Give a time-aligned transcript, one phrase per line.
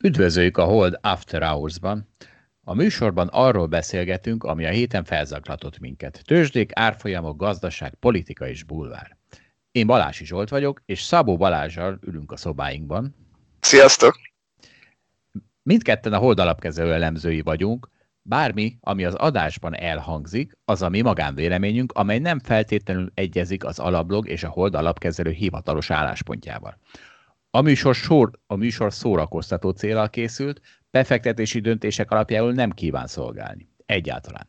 [0.00, 2.08] Üdvözöljük a Hold After Hours-ban.
[2.64, 6.22] A műsorban arról beszélgetünk, ami a héten felzaklatott minket.
[6.24, 9.16] Tőzsdék, árfolyamok, gazdaság, politika és bulvár.
[9.72, 13.14] Én Balási Zsolt vagyok, és Szabó Balázsral ülünk a szobáinkban.
[13.60, 14.16] Sziasztok!
[15.62, 17.88] Mindketten a Hold alapkező elemzői vagyunk,
[18.22, 24.28] bármi, ami az adásban elhangzik, az a mi magánvéleményünk, amely nem feltétlenül egyezik az alablog
[24.28, 26.78] és a Hold alapkezelő hivatalos álláspontjával.
[27.58, 33.68] A műsor, sor, a műsor szórakoztató célral készült, befektetési döntések alapjául nem kíván szolgálni.
[33.86, 34.46] Egyáltalán.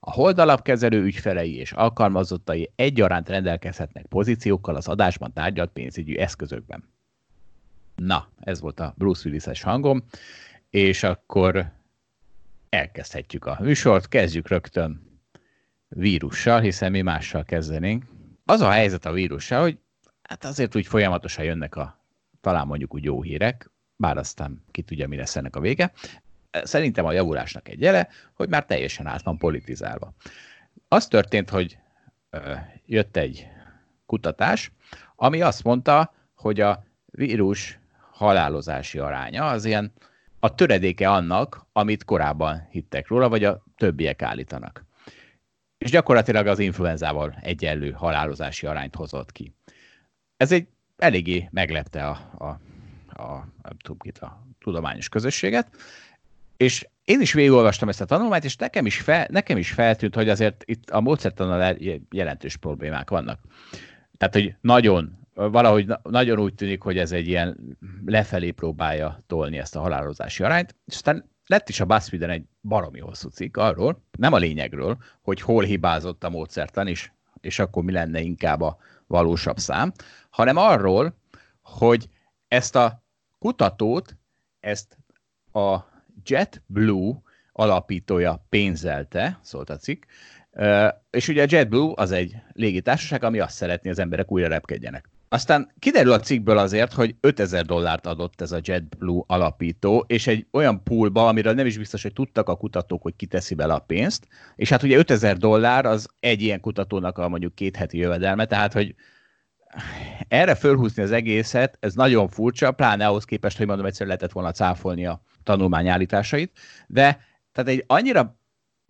[0.00, 6.84] A hold alapkezelő ügyfelei és alkalmazottai egyaránt rendelkezhetnek pozíciókkal az adásban tárgyalt pénzügyi eszközökben.
[7.94, 10.04] Na, ez volt a Bruce Willis-es hangom,
[10.70, 11.72] és akkor
[12.68, 15.20] elkezdhetjük a műsort, kezdjük rögtön
[15.88, 18.04] vírussal, hiszen mi mással kezdenénk.
[18.44, 19.78] Az a helyzet a vírussal, hogy
[20.22, 22.02] hát azért úgy folyamatosan jönnek a
[22.44, 25.92] talán mondjuk úgy jó hírek, bár aztán ki tudja, mi lesz ennek a vége.
[26.50, 30.14] Szerintem a javulásnak egy jele, hogy már teljesen át van politizálva.
[30.88, 31.78] Az történt, hogy
[32.86, 33.48] jött egy
[34.06, 34.72] kutatás,
[35.16, 37.78] ami azt mondta, hogy a vírus
[38.10, 39.92] halálozási aránya az ilyen
[40.40, 44.84] a töredéke annak, amit korábban hittek róla, vagy a többiek állítanak.
[45.78, 49.54] És gyakorlatilag az influenzával egyenlő halálozási arányt hozott ki.
[50.36, 52.44] Ez egy eléggé meglepte a, a,
[53.22, 55.68] a, nem tudom a tudományos közösséget,
[56.56, 60.28] és én is végigolvastam ezt a tanulmányt, és nekem is, fel, nekem is feltűnt, hogy
[60.28, 61.76] azért itt a módszertanal
[62.10, 63.40] jelentős problémák vannak.
[64.16, 69.76] Tehát, hogy nagyon, valahogy nagyon úgy tűnik, hogy ez egy ilyen lefelé próbálja tolni ezt
[69.76, 74.32] a halálozási arányt, és aztán lett is a BuzzFeed-en egy baromi hosszú cikk arról, nem
[74.32, 77.10] a lényegről, hogy hol hibázott a módszertan, és,
[77.40, 78.76] és akkor mi lenne inkább a
[79.06, 79.92] valósabb szám,
[80.34, 81.16] hanem arról,
[81.62, 82.08] hogy
[82.48, 83.04] ezt a
[83.38, 84.16] kutatót,
[84.60, 84.98] ezt
[85.52, 85.78] a
[86.24, 87.14] JetBlue
[87.52, 90.04] alapítója pénzelte, szólt a cikk,
[91.10, 95.08] és ugye a JetBlue az egy légitársaság, ami azt szeretné, az emberek újra repkedjenek.
[95.28, 100.46] Aztán kiderül a cikkből azért, hogy 5000 dollárt adott ez a JetBlue alapító, és egy
[100.50, 104.26] olyan poolba, amiről nem is biztos, hogy tudtak a kutatók, hogy kiteszi bele a pénzt,
[104.56, 108.72] és hát ugye 5000 dollár az egy ilyen kutatónak a mondjuk két heti jövedelme, tehát
[108.72, 108.94] hogy
[110.28, 114.52] erre fölhúzni az egészet, ez nagyon furcsa, pláne ahhoz képest, hogy mondom, egyszer lehetett volna
[114.52, 117.18] cáfolni a tanulmány állításait, de
[117.52, 118.38] tehát egy annyira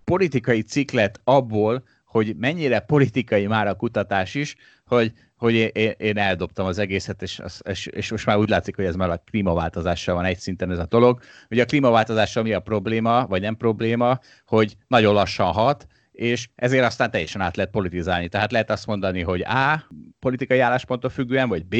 [0.04, 4.56] politikai ciklet abból, hogy mennyire politikai már a kutatás is,
[4.86, 8.84] hogy, hogy én, én eldobtam az egészet, és, és, és most már úgy látszik, hogy
[8.84, 11.20] ez már a klímaváltozással van egy szinten ez a dolog.
[11.50, 16.84] Ugye a klímaváltozással mi a probléma, vagy nem probléma, hogy nagyon lassan hat, és ezért
[16.84, 18.28] aztán teljesen át lehet politizálni.
[18.28, 19.88] Tehát lehet azt mondani, hogy A,
[20.18, 21.74] politikai állásponttól függően, vagy B,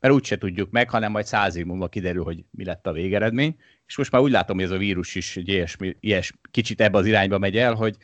[0.00, 3.56] mert úgyse tudjuk meg, hanem majd száz év múlva kiderül, hogy mi lett a végeredmény.
[3.86, 6.98] És most már úgy látom, hogy ez a vírus is egy ilyes, ilyes kicsit ebbe
[6.98, 7.96] az irányba megy el, hogy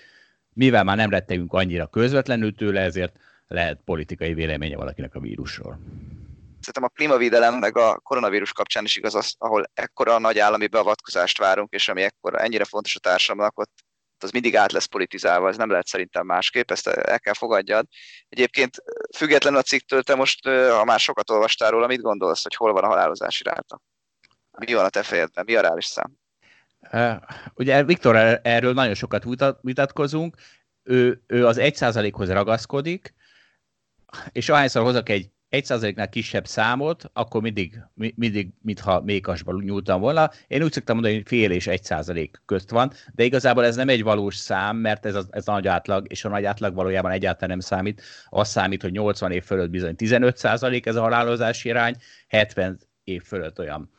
[0.52, 3.16] mivel már nem rettegünk annyira közvetlenül tőle, ezért
[3.46, 5.78] lehet politikai véleménye valakinek a vírusról.
[6.60, 11.38] Szerintem a klímavédelem meg a koronavírus kapcsán is igaz, az, ahol ekkora nagy állami beavatkozást
[11.38, 13.84] várunk, és ami ekkora, ennyire fontos a társadalomnak, ott
[14.22, 17.86] az mindig át lesz politizálva, ez nem lehet szerintem másképp, ezt el kell fogadjad.
[18.28, 18.82] Egyébként
[19.16, 22.84] függetlenül a cikktől, te most, ha már sokat olvastál róla, mit gondolsz, hogy hol van
[22.84, 23.80] a halálozási ráta?
[24.58, 25.44] Mi van a te fejedben?
[25.44, 26.20] Mi a reális szám?
[27.54, 29.24] Ugye Viktor erről nagyon sokat
[29.60, 30.36] vitatkozunk,
[30.82, 33.14] ő, ő az 1%-hoz ragaszkodik,
[34.32, 40.30] és ahányszor hozok egy 1%-nál kisebb számot, akkor mindig, mindig mintha mékasban nyúltam volna.
[40.46, 44.02] Én úgy szoktam mondani, hogy fél és 1% közt van, de igazából ez nem egy
[44.02, 47.50] valós szám, mert ez a, ez a nagy átlag, és a nagy átlag valójában egyáltalán
[47.50, 48.02] nem számít.
[48.28, 51.96] Az számít, hogy 80 év fölött bizony 15% ez a halálozási irány,
[52.28, 53.90] 70 év fölött olyan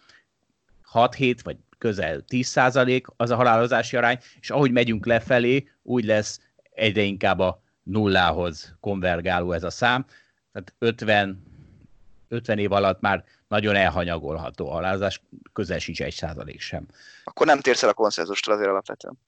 [0.93, 6.39] 6-7 vagy közel 10% az a halálozási arány, és ahogy megyünk lefelé, úgy lesz
[6.73, 10.05] egyre inkább a nullához konvergáló ez a szám.
[10.53, 11.43] Tehát 50,
[12.27, 15.21] 50 év alatt már nagyon elhanyagolható a halálozás,
[15.53, 16.85] közel sincs egy százalék sem.
[17.23, 19.19] Akkor nem térsz el a konszenzustól azért alapvetően.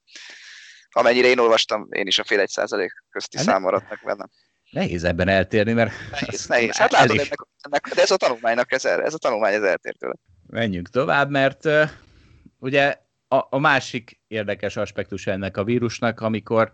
[0.90, 4.30] Amennyire én olvastam, én is a fél egy százalék közti hát szám maradt meg bennem.
[4.72, 5.92] Nehéz ebben eltérni, mert...
[6.12, 6.78] Nehéz, nehéz.
[6.78, 10.16] Hát látod, ennek, ennek, de ez a tanulmánynak, ez, ez a tanulmány, ez eltér tőle.
[10.48, 11.90] Menjünk tovább, mert uh,
[12.60, 12.98] ugye
[13.28, 16.72] a, a másik érdekes aspektus ennek a vírusnak, amikor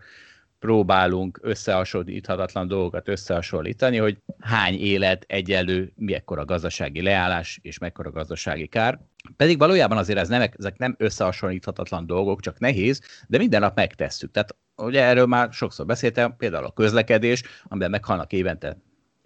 [0.62, 9.00] próbálunk összehasonlíthatatlan dolgokat összehasonlítani, hogy hány élet egyenlő, mekkora gazdasági leállás és mekkora gazdasági kár.
[9.36, 14.30] Pedig valójában azért ez nem, ezek nem összehasonlíthatatlan dolgok, csak nehéz, de minden nap megtesszük.
[14.30, 18.76] Tehát ugye erről már sokszor beszéltem, például a közlekedés, amiben meghalnak évente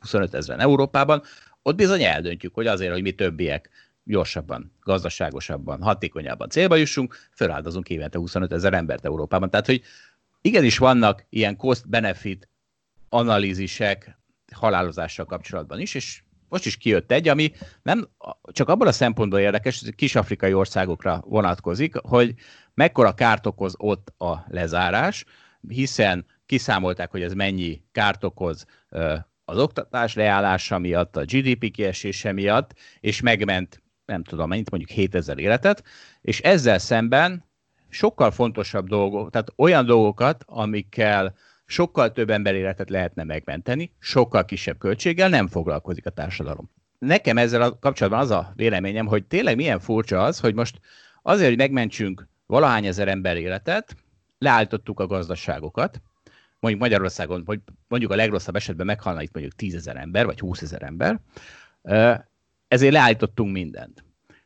[0.01, 1.23] 25 ezeren Európában,
[1.63, 3.71] ott bizony eldöntjük, hogy azért, hogy mi többiek
[4.05, 9.51] gyorsabban, gazdaságosabban, hatékonyabban célba jussunk, feláldozunk évente 25 ezer embert Európában.
[9.51, 9.83] Tehát, hogy
[10.47, 12.49] igenis vannak ilyen cost-benefit
[13.09, 14.19] analízisek
[14.55, 17.53] halálozással kapcsolatban is, és most is kijött egy, ami
[17.83, 18.09] nem
[18.47, 22.35] csak abban a szempontból érdekes, hogy kis-afrikai országokra vonatkozik, hogy
[22.75, 25.25] mekkora kárt okoz ott a lezárás,
[25.69, 28.65] hiszen kiszámolták, hogy ez mennyi kárt okoz
[29.45, 35.39] az oktatás leállása miatt, a GDP kiesése miatt, és megment, nem tudom mennyit, mondjuk 7000
[35.39, 35.85] életet,
[36.21, 37.46] és ezzel szemben
[37.97, 41.35] sokkal fontosabb dolgok, tehát olyan dolgokat, amikkel
[41.65, 46.71] sokkal több ember életet lehetne megmenteni, sokkal kisebb költséggel nem foglalkozik a társadalom.
[46.99, 50.81] Nekem ezzel a kapcsolatban az a véleményem, hogy tényleg milyen furcsa az, hogy most
[51.23, 53.97] azért, hogy megmentsünk valahány ezer ember életet,
[54.39, 56.01] leállítottuk a gazdaságokat,
[56.61, 60.63] mondjuk Magyarországon, hogy mondjuk a legrosszabb esetben meghalna itt mondjuk 10 ezer ember, vagy 20
[60.63, 61.21] ezer ember,
[62.69, 64.05] ezért leállítottunk mindent.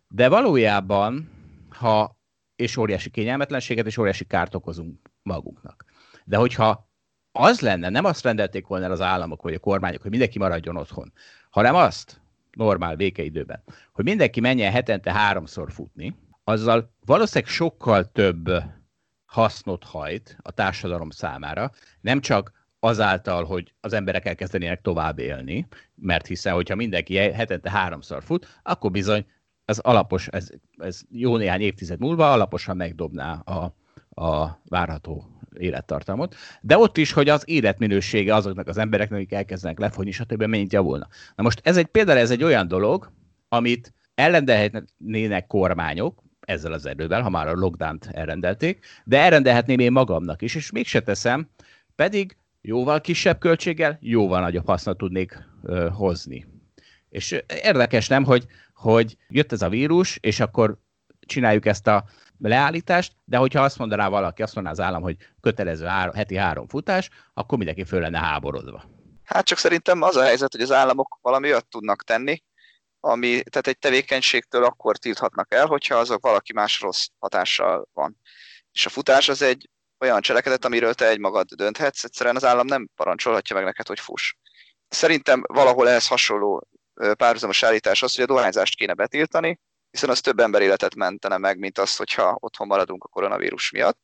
[0.08, 1.30] De valójában,
[1.68, 2.18] ha
[2.60, 5.84] és óriási kényelmetlenséget és óriási kárt okozunk magunknak.
[6.24, 6.88] De hogyha
[7.32, 10.76] az lenne, nem azt rendelték volna el az államok vagy a kormányok, hogy mindenki maradjon
[10.76, 11.12] otthon,
[11.50, 12.20] hanem azt,
[12.50, 13.62] normál békeidőben,
[13.92, 18.50] hogy mindenki menjen hetente háromszor futni, azzal valószínűleg sokkal több
[19.24, 21.70] hasznot hajt a társadalom számára,
[22.00, 28.22] nem csak azáltal, hogy az emberek elkezdenének tovább élni, mert hiszen, hogyha mindenki hetente háromszor
[28.22, 29.26] fut, akkor bizony
[29.70, 33.74] ez alapos, ez, ez jó néhány évtized múlva alaposan megdobná a,
[34.22, 40.10] a várható élettartamot, de ott is, hogy az életminősége azoknak az embereknek, akik elkezdenek lefogyni,
[40.10, 40.42] stb.
[40.42, 41.08] mennyit javulna.
[41.36, 43.12] Na most ez egy például ez egy olyan dolog,
[43.48, 50.42] amit elrendelhetnének kormányok, ezzel az erővel, ha már a lockdown-t elrendelték, de elrendelhetném én magamnak
[50.42, 51.48] is, és mégse teszem,
[51.94, 56.46] pedig jóval kisebb költséggel jóval nagyobb hasznot tudnék ö, hozni.
[57.08, 58.46] És érdekes nem, hogy,
[58.80, 60.78] hogy jött ez a vírus, és akkor
[61.20, 62.04] csináljuk ezt a
[62.38, 66.68] leállítást, de hogyha azt mondaná valaki, azt mondaná az állam, hogy kötelező három, heti három
[66.68, 68.84] futás, akkor mindenki föl lenne háborodva.
[69.24, 72.42] Hát csak szerintem az a helyzet, hogy az államok valami olyat tudnak tenni,
[73.00, 78.16] ami, tehát egy tevékenységtől akkor tilthatnak el, hogyha azok valaki más rossz hatással van.
[78.72, 82.88] És a futás az egy olyan cselekedet, amiről te egymagad dönthetsz, egyszerűen az állam nem
[82.96, 84.34] parancsolhatja meg neked, hogy fuss.
[84.88, 86.68] Szerintem valahol ehhez hasonló
[87.16, 89.60] párhuzamos állítás az, hogy a dohányzást kéne betiltani,
[89.90, 94.00] hiszen az több ember életet mentene meg, mint az, hogyha otthon maradunk a koronavírus miatt.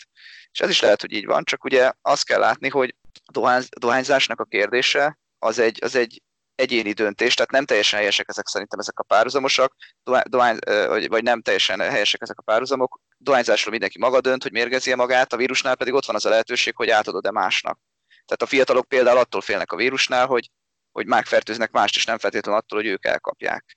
[0.50, 2.94] És ez is lehet, hogy így van, csak ugye azt kell látni, hogy
[3.32, 6.22] a dohányzásnak a kérdése az egy, az egy
[6.54, 9.75] egyéni döntés, tehát nem teljesen helyesek ezek szerintem ezek a párhuzamosak,
[10.22, 10.58] dohány,
[11.06, 13.00] vagy nem teljesen helyesek ezek a párhuzamok.
[13.19, 16.28] Dohányzásról mindenki maga dönt, hogy mérgezi -e magát, a vírusnál pedig ott van az a
[16.28, 17.78] lehetőség, hogy átadod-e másnak.
[18.08, 20.50] Tehát a fiatalok például attól félnek a vírusnál, hogy,
[20.96, 23.76] hogy megfertőznek mást, és nem feltétlenül attól, hogy ők elkapják.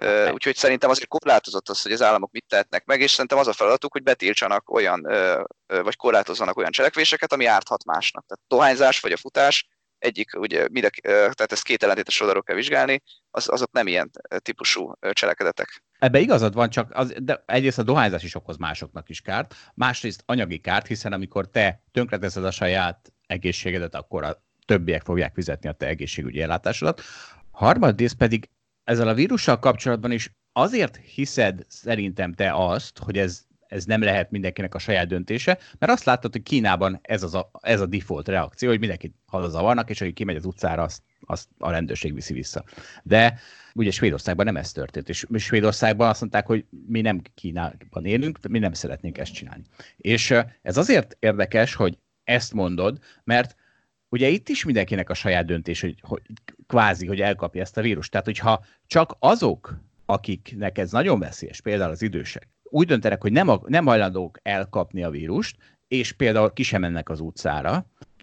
[0.00, 3.46] Uh, úgyhogy szerintem azért korlátozott az, hogy az államok mit tehetnek meg, és szerintem az
[3.46, 5.02] a feladatuk, hogy betiltsanak olyan,
[5.66, 8.26] vagy korlátozzanak olyan cselekvéseket, ami árthat másnak.
[8.26, 9.68] Tehát dohányzás vagy a futás
[9.98, 14.92] egyik, ugye, mire, tehát ezt két ellentétes oldalról kell vizsgálni, az, azok nem ilyen típusú
[15.10, 15.82] cselekedetek.
[15.98, 20.22] Ebbe igazad van, csak az, de egyrészt a dohányzás is okoz másoknak is kárt, másrészt
[20.26, 25.72] anyagi kárt, hiszen amikor te tönkreteszed a saját egészségedet, akkor a többiek fogják fizetni a
[25.72, 27.00] te egészségügyi ellátásodat.
[27.50, 28.48] Harmadrészt pedig
[28.84, 34.30] ezzel a vírussal kapcsolatban is azért hiszed szerintem te azt, hogy ez ez nem lehet
[34.30, 38.28] mindenkinek a saját döntése, mert azt láttad, hogy Kínában ez, az a, ez a default
[38.28, 42.64] reakció, hogy mindenkit hazazavarnak, és aki kimegy az utcára, azt, azt a rendőrség viszi vissza.
[43.02, 43.38] De
[43.74, 48.58] ugye Svédországban nem ez történt, és Svédországban azt mondták, hogy mi nem Kínában élünk, mi
[48.58, 49.64] nem szeretnénk ezt csinálni.
[49.96, 53.56] És ez azért érdekes, hogy ezt mondod, mert
[54.10, 56.22] ugye itt is mindenkinek a saját döntés, hogy, hogy
[56.66, 58.10] kvázi, hogy elkapja ezt a vírust.
[58.10, 63.48] Tehát, hogyha csak azok, akiknek ez nagyon veszélyes, például az idősek, úgy döntenek, hogy nem,
[63.48, 65.56] a, nem hajlandók elkapni a vírust,
[65.88, 67.70] és például ki sem mennek az utcára.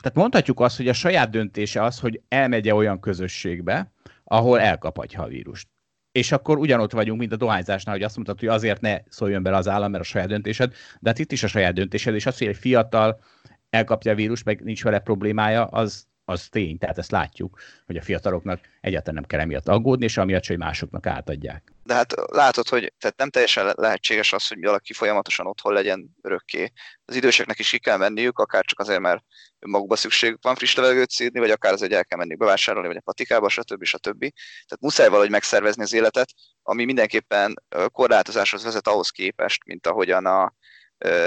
[0.02, 3.92] Tehát mondhatjuk azt, hogy a saját döntése az, hogy elmegye olyan közösségbe,
[4.24, 5.68] ahol elkaphatja a vírust.
[6.12, 9.58] És akkor ugyanott vagyunk, mint a dohányzásnál, hogy azt mondtad, hogy azért ne szóljon bele
[9.58, 12.38] az állam, mert a saját döntésed, de hát itt is a saját döntésed, és az,
[12.38, 13.20] hogy egy fiatal
[13.70, 18.02] elkapja a vírust, meg nincs vele problémája, az, az tény, tehát ezt látjuk, hogy a
[18.02, 21.74] fiataloknak egyáltalán nem kell emiatt aggódni, és amiatt, hogy másoknak átadják.
[21.84, 26.72] De hát látod, hogy tehát nem teljesen lehetséges az, hogy valaki folyamatosan otthon legyen örökké.
[27.06, 29.24] Az időseknek is ki kell menniük, akár csak azért, mert
[29.60, 32.98] magukba szükség van friss levegőt szídni, vagy akár az, hogy el kell menni bevásárolni, vagy
[32.98, 33.84] a patikába, stb.
[33.84, 34.20] stb.
[34.20, 36.30] Tehát muszáj valahogy megszervezni az életet,
[36.64, 40.54] ami mindenképpen korlátozáshoz vezet ahhoz képest, mint ahogyan a,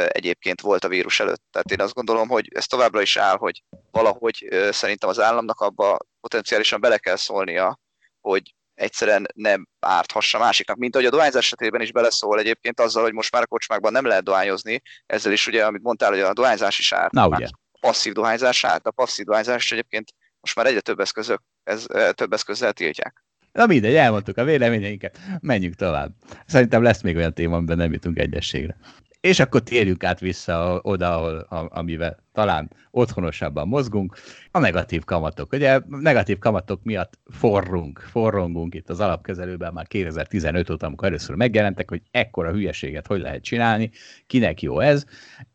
[0.09, 1.43] egyébként volt a vírus előtt.
[1.51, 5.99] Tehát én azt gondolom, hogy ez továbbra is áll, hogy valahogy szerintem az államnak abba
[6.21, 7.81] potenciálisan bele kell szólnia,
[8.21, 10.77] hogy egyszerűen nem árthassa másiknak.
[10.77, 14.07] Mint ahogy a dohányzás esetében is beleszól egyébként azzal, hogy most már a kocsmákban nem
[14.07, 17.13] lehet dohányozni, ezzel is ugye, amit mondtál, hogy a dohányzás is árt.
[17.13, 17.47] Na ugye.
[17.81, 22.73] Passzív dohányzás árt, a passzív dohányzás egyébként most már egyre több, eszközök, ez, több eszközzel
[22.73, 23.25] tiltják.
[23.53, 26.11] Na mindegy, elmondtuk a véleményeinket, menjünk tovább.
[26.47, 28.77] Szerintem lesz még olyan téma, amiben nem jutunk egyességre.
[29.21, 34.17] És akkor térjünk át vissza oda, ahol, amivel talán otthonosabban mozgunk,
[34.51, 35.53] a negatív kamatok.
[35.53, 41.89] Ugye negatív kamatok miatt forrunk, forrongunk itt az alapkezelőben már 2015 óta, amikor először megjelentek,
[41.89, 43.91] hogy ekkora hülyeséget hogy lehet csinálni,
[44.27, 45.05] kinek jó ez.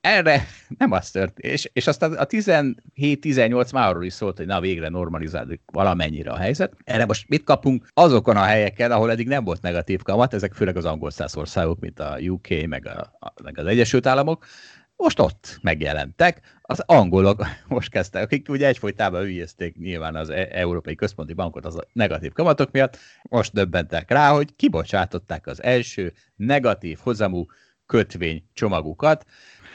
[0.01, 0.45] Erre
[0.77, 4.89] nem az történt, és, és aztán a 17-18 már arról is szólt, hogy na végre
[4.89, 6.73] normalizálódik valamennyire a helyzet.
[6.83, 7.87] Erre most mit kapunk?
[7.93, 11.99] Azokon a helyeken, ahol eddig nem volt negatív kamat, ezek főleg az angol országok, mint
[11.99, 13.13] a UK, meg, a,
[13.43, 14.45] meg az Egyesült Államok,
[14.95, 16.59] most ott megjelentek.
[16.61, 21.75] Az angolok most kezdtek, akik ugye egyfolytában ügyezték nyilván az e- Európai Központi Bankot az
[21.75, 27.45] a negatív kamatok miatt, most döbbentek rá, hogy kibocsátották az első negatív hozamú
[27.85, 29.25] kötvény csomagukat.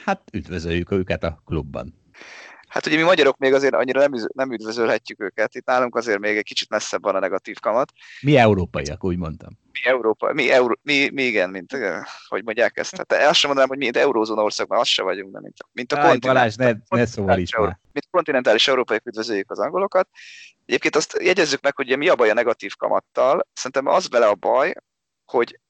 [0.04, 1.94] Hát üdvözöljük őket a klubban.
[2.68, 5.54] Hát ugye mi magyarok még azért annyira nem, nem üdvözölhetjük őket.
[5.54, 7.92] Itt nálunk azért még egy kicsit messzebb van a negatív kamat.
[8.20, 9.58] Mi európaiak, úgy mondtam.
[9.72, 11.76] Mi Európa, mi, Euró, mi, mi igen, mint,
[12.28, 12.96] hogy mondják ezt.
[12.96, 15.92] Hát azt sem mondanám, hogy mi mint eurózóna országban, azt se vagyunk, de mint, mint
[15.92, 17.78] a Aj, Balázs, ne, ne szóval is már.
[17.92, 20.08] Mint kontinentális európaiak üdvözöljük az angolokat.
[20.66, 23.46] Egyébként azt jegyezzük meg, hogy mi a baj a negatív kamattal.
[23.52, 24.72] Szerintem az vele a baj,
[25.24, 25.60] hogy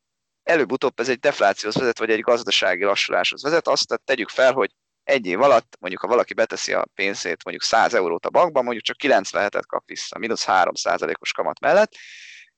[0.43, 3.69] előbb-utóbb ez egy deflációhoz vezet, vagy egy gazdasági lassuláshoz vezet.
[3.69, 4.71] Azt tegyük fel, hogy
[5.05, 8.85] egy év alatt, mondjuk ha valaki beteszi a pénzét mondjuk 100 eurót a bankban, mondjuk
[8.85, 10.73] csak 97-et kap vissza, mínusz 3
[11.21, 11.93] os kamat mellett,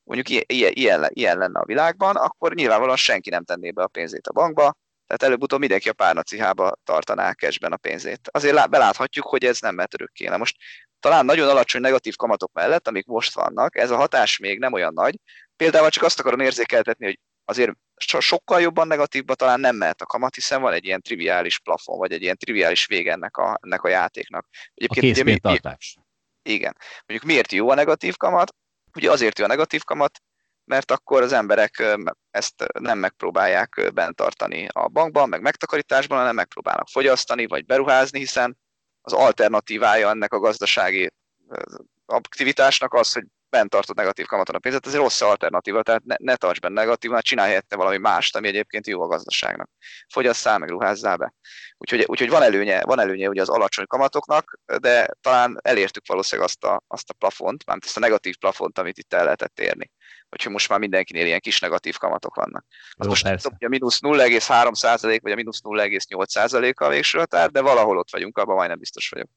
[0.05, 4.27] mondjuk ilyen, ilyen, ilyen lenne a világban, akkor nyilvánvalóan senki nem tenné be a pénzét
[4.27, 4.75] a bankba,
[5.07, 8.29] tehát előbb-utóbb mindenki a párnacihába tartaná cashben a pénzét.
[8.31, 10.29] Azért beláthatjuk, hogy ez nem mehet örökké.
[10.29, 10.57] Na most
[11.01, 14.93] talán nagyon alacsony negatív kamatok mellett, amik most vannak, ez a hatás még nem olyan
[14.93, 15.19] nagy.
[15.57, 17.73] Például csak azt akarom érzékeltetni, hogy azért
[18.19, 22.13] sokkal jobban negatívba talán nem mehet a kamat, hiszen van egy ilyen triviális plafon, vagy
[22.13, 24.47] egy ilyen triviális vége ennek a, ennek a játéknak.
[24.75, 25.97] Egyébként, a készpénztartás.
[26.43, 26.77] Igen.
[27.07, 28.55] Mondjuk miért jó a negatív kamat?
[28.95, 30.23] Ugye azért jó a negatív kamat,
[30.65, 31.97] mert akkor az emberek
[32.31, 38.59] ezt nem megpróbálják bent tartani a bankban, meg megtakarításban, hanem megpróbálnak fogyasztani, vagy beruházni, hiszen
[39.01, 41.13] az alternatívája ennek a gazdasági
[42.07, 46.15] aktivitásnak az, hogy bent tartod negatív kamaton a pénzet, ez egy rossz alternatíva, tehát ne,
[46.19, 49.71] ne tarts benne negatívát, csinálj helyette valami mást, ami egyébként jó a gazdaságnak.
[50.09, 51.35] Fogyasszál, meg ruházzál be.
[51.77, 56.65] Úgyhogy, úgyhogy van előnye, van előnye ugye az alacsony kamatoknak, de talán elértük valószínűleg azt
[56.65, 59.91] a, azt a plafont, mármint ezt a negatív plafont, amit itt el lehetett érni.
[60.31, 62.65] Úgyhogy most már mindenkinél ilyen kis negatív kamatok vannak.
[62.93, 66.89] Az most nem tudom, hogy a mínusz 0,3 százalék, vagy a mínusz 0,8 százalék a
[66.89, 69.29] végső határ, de valahol ott vagyunk, abban majdnem biztos vagyok.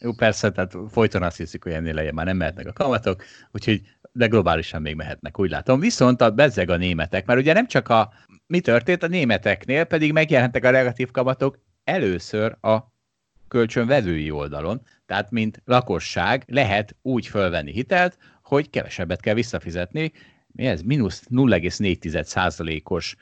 [0.00, 3.82] Jó, persze, tehát folyton azt hiszik, hogy ennél lejjebb már nem mehetnek a kamatok, úgyhogy
[4.12, 5.80] de globálisan még mehetnek, úgy látom.
[5.80, 8.12] Viszont a bezzeg a németek, mert ugye nem csak a
[8.46, 12.92] mi történt a németeknél, pedig megjelentek a negatív kamatok először a
[13.48, 20.12] kölcsönvevői oldalon, tehát mint lakosság lehet úgy fölvenni hitelt, hogy kevesebbet kell visszafizetni.
[20.46, 20.82] Mi ez?
[20.82, 23.16] Minusz 0,4%-os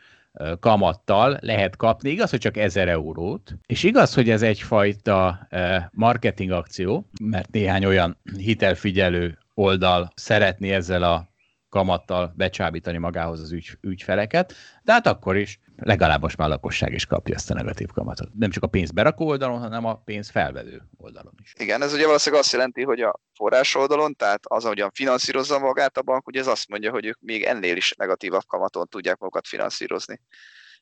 [0.60, 2.10] kamattal lehet kapni.
[2.10, 5.48] Igaz, hogy csak 1000 eurót, és igaz, hogy ez egyfajta
[5.90, 11.30] marketing akció, mert néhány olyan hitelfigyelő oldal szeretné ezzel a
[11.68, 16.92] kamattal becsábítani magához az ügy, ügyfeleket, de hát akkor is legalább most már a lakosság
[16.92, 18.28] is kapja ezt a negatív kamatot.
[18.38, 21.52] Nem csak a pénz berakó oldalon, hanem a pénz felvevő oldalon is.
[21.58, 25.96] Igen, ez ugye valószínűleg azt jelenti, hogy a forrás oldalon, tehát az, ahogyan finanszírozza magát
[25.96, 29.46] a bank, ugye ez azt mondja, hogy ők még ennél is negatívabb kamaton tudják magukat
[29.46, 30.20] finanszírozni.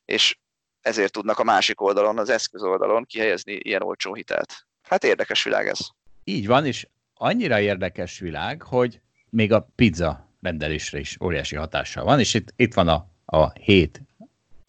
[0.05, 0.39] És
[0.81, 4.67] ezért tudnak a másik oldalon, az eszköz oldalon kihelyezni ilyen olcsó hitelt.
[4.83, 5.79] Hát érdekes világ ez.
[6.25, 12.19] Így van, és annyira érdekes világ, hogy még a pizza rendelésre is óriási hatással van,
[12.19, 14.03] és itt, itt van a, a hét,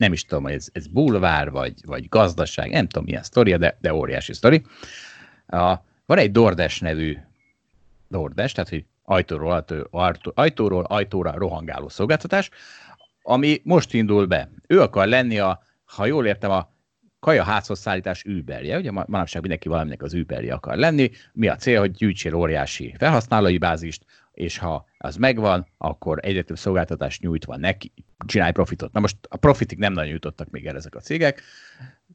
[0.01, 3.77] nem is tudom, hogy ez, ez bulvár, vagy, vagy gazdaság, nem tudom milyen sztoria, de,
[3.81, 4.63] de óriási sztori.
[5.47, 7.17] A, van egy Dordes nevű
[8.07, 12.49] Dordes, tehát hogy ajtóról, ajtó, ajtó, ajtóról ajtóra rohangáló szolgáltatás,
[13.21, 14.49] ami most indul be.
[14.67, 16.71] Ő akar lenni a, ha jól értem, a
[17.19, 18.77] kaja házhoz szállítás Uberje.
[18.77, 21.11] Ugye manapság mindenki valaminek az Uberje akar lenni.
[21.33, 26.57] Mi a cél, hogy gyűjtsél óriási felhasználói bázist, és ha az megvan, akkor egyre több
[26.57, 27.91] szolgáltatást nyújtva neki,
[28.25, 28.93] csinálj profitot.
[28.93, 31.41] Na most a profitig nem nagyon jutottak még el ezek a cégek,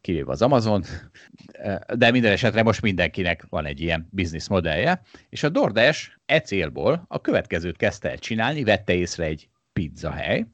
[0.00, 0.84] kivéve az Amazon,
[1.94, 7.04] de minden esetre most mindenkinek van egy ilyen biznisz modellje, és a DoorDash e célból
[7.08, 10.46] a következőt kezdte el csinálni, vette észre egy pizza hely,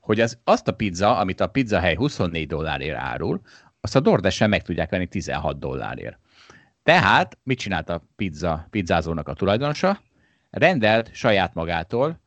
[0.00, 3.40] hogy az, azt a pizza, amit a pizza hely 24 dollárért árul,
[3.80, 6.18] azt a DoorDash-en meg tudják venni 16 dollárért.
[6.82, 10.00] Tehát mit csinált a pizza, pizzázónak a tulajdonosa?
[10.50, 12.20] Rendelt saját magától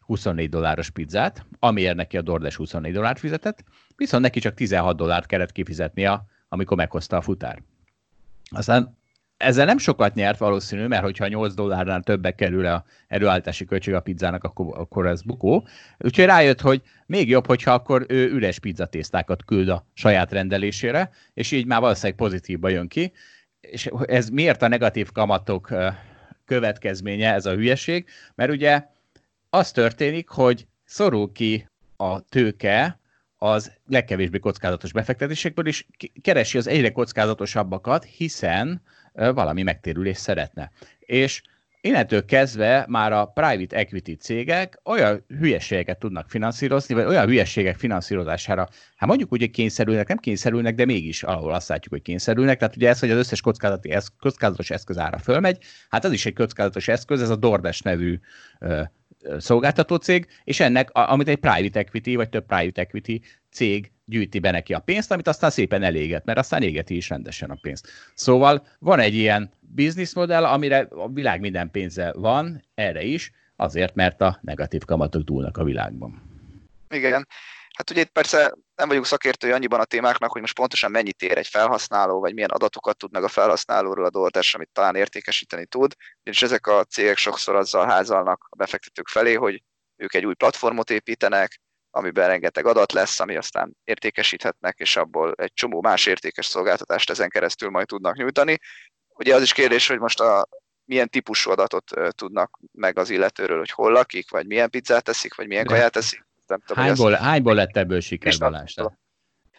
[0.00, 3.64] 24 dolláros pizzát, amiért neki a DoorDash 24 dollárt fizetett,
[3.96, 7.62] viszont neki csak 16 dollárt kellett kifizetnia, amikor meghozta a futár.
[8.50, 8.98] Aztán
[9.36, 14.00] ezzel nem sokat nyert valószínű, mert hogyha 8 dollárnál többek kerül a erőállítási költség a
[14.00, 15.66] pizzának, akkor, akkor ez bukó.
[15.98, 21.50] Úgyhogy rájött, hogy még jobb, hogyha akkor ő üres pizzatésztákat küld a saját rendelésére, és
[21.50, 23.12] így már valószínűleg pozitívba jön ki.
[23.60, 25.68] És ez miért a negatív kamatok
[26.50, 28.08] következménye, ez a hülyeség?
[28.34, 28.86] Mert ugye
[29.50, 32.98] az történik, hogy szorul ki a tőke
[33.36, 35.86] az legkevésbé kockázatos befektetésekből, és
[36.22, 40.70] keresi az egyre kockázatosabbakat, hiszen valami megtérülés szeretne.
[40.98, 41.42] És
[41.80, 48.68] innentől kezdve már a private equity cégek olyan hülyeségeket tudnak finanszírozni, vagy olyan hülyeségek finanszírozására,
[48.96, 52.58] hát mondjuk úgy, hogy kényszerülnek, nem kényszerülnek, de mégis ahol azt látjuk, hogy kényszerülnek.
[52.58, 55.58] Tehát ugye ez, hogy az összes kockázati esz, kockázatos eszköz ára fölmegy,
[55.88, 58.18] hát az is egy kockázatos eszköz, ez a DoorDash nevű
[58.58, 58.82] ö,
[59.38, 63.20] szolgáltató cég, és ennek, amit egy private equity, vagy több private equity
[63.50, 67.50] cég gyűjti be neki a pénzt, amit aztán szépen eléget, mert aztán égeti is rendesen
[67.50, 67.88] a pénzt.
[68.14, 74.20] Szóval van egy ilyen bizniszmodell, amire a világ minden pénze van, erre is, azért, mert
[74.20, 76.22] a negatív kamatok dúlnak a világban.
[76.88, 77.26] Igen.
[77.76, 81.38] Hát ugye itt persze nem vagyunk szakértői annyiban a témáknak, hogy most pontosan mennyit ér
[81.38, 85.94] egy felhasználó, vagy milyen adatokat tud meg a felhasználóról a DoorDash, amit talán értékesíteni tud,
[86.22, 89.62] és ezek a cégek sokszor azzal házalnak a befektetők felé, hogy
[89.96, 91.60] ők egy új platformot építenek,
[91.90, 97.28] amiben rengeteg adat lesz, ami aztán értékesíthetnek, és abból egy csomó más értékes szolgáltatást ezen
[97.28, 98.58] keresztül majd tudnak nyújtani.
[99.08, 100.48] Ugye az is kérdés, hogy most a,
[100.84, 105.46] milyen típusú adatot tudnak meg az illetőről, hogy hol lakik, vagy milyen pizzát teszik, vagy
[105.46, 106.26] milyen kaját teszik.
[106.46, 107.22] Nem tudom, hányból, azt...
[107.22, 108.74] hányból lett ebből siker, Balázs?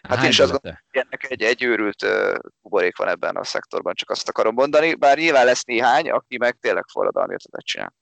[0.02, 3.44] Hát én is azt gondolom, hogy ennek egy, egy őrült uh, buborék van ebben a
[3.44, 7.94] szektorban, csak azt akarom mondani, bár nyilván lesz néhány, aki meg tényleg forradalmi ötletet csinál.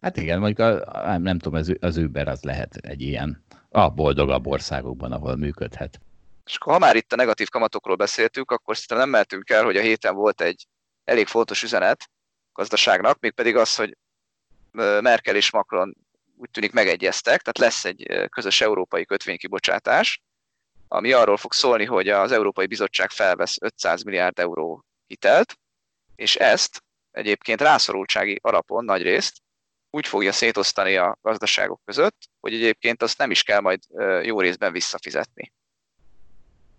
[0.00, 3.44] Hát igen, mondjuk a, nem, nem tudom, az, az Uber az lehet egy ilyen
[3.76, 6.00] a boldogabb országokban, ahol működhet.
[6.44, 9.76] És akkor, ha már itt a negatív kamatokról beszéltük, akkor szerintem nem mehetünk el, hogy
[9.76, 10.66] a héten volt egy
[11.04, 12.10] elég fontos üzenet
[12.52, 13.96] gazdaságnak, mégpedig az, hogy
[15.00, 15.96] Merkel és Macron
[16.36, 20.22] úgy tűnik megegyeztek, tehát lesz egy közös európai kötvénykibocsátás,
[20.88, 25.58] ami arról fog szólni, hogy az Európai Bizottság felvesz 500 milliárd euró hitelt,
[26.14, 29.42] és ezt egyébként rászorultsági alapon nagy részt
[29.96, 33.80] úgy fogja szétosztani a gazdaságok között, hogy egyébként azt nem is kell majd
[34.22, 35.52] jó részben visszafizetni.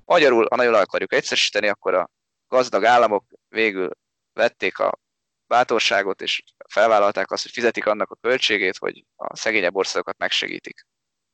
[0.05, 2.09] Magyarul, ha nagyon akarjuk egyszerűsíteni, akkor a
[2.47, 3.89] gazdag államok végül
[4.33, 4.99] vették a
[5.47, 10.85] bátorságot, és felvállalták azt, hogy fizetik annak a költségét, hogy a szegényebb országokat megsegítik.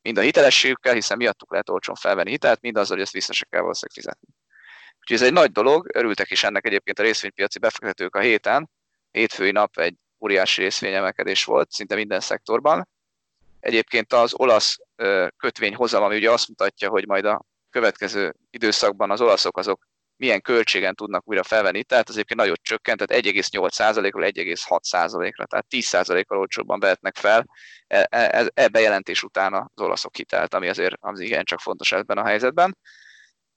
[0.01, 3.45] Mind a hitelességükkel, hiszen miattuk lehet olcsón felvenni hitelt, mind azzal, hogy ezt vissza se
[3.49, 4.27] kell valószínűleg fizetni.
[4.99, 8.69] Úgyhogy ez egy nagy dolog, örültek is ennek egyébként a részvénypiaci befektetők a héten.
[9.11, 12.87] Hétfői nap egy óriási részvényemelkedés volt szinte minden szektorban.
[13.59, 14.77] Egyébként az olasz
[15.37, 20.95] kötvényhozam, ami ugye azt mutatja, hogy majd a következő időszakban az olaszok azok milyen költségen
[20.95, 27.15] tudnak újra felvenni, tehát az egyébként nagyot csökkent, tehát 1,8%-ról 1,6%-ra, tehát 10%-kal olcsóbban vehetnek
[27.15, 27.45] fel
[27.87, 32.17] e, e, e bejelentés után az olaszok hitelt, ami azért az igen csak fontos ebben
[32.17, 32.77] a helyzetben.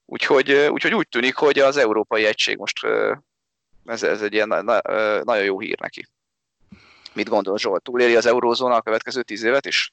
[0.05, 2.87] Úgyhogy, úgyhogy úgy tűnik, hogy az Európai Egység most
[3.85, 4.48] ez, ez egy ilyen
[5.24, 6.07] nagyon jó hír neki.
[7.16, 7.83] Mit gondol Zsolt?
[7.83, 9.92] Túléri az eurózóna a következő tíz évet is?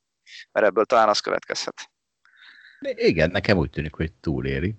[0.51, 1.89] Mert ebből talán az következhet.
[2.95, 4.75] Igen, nekem úgy tűnik, hogy túléri.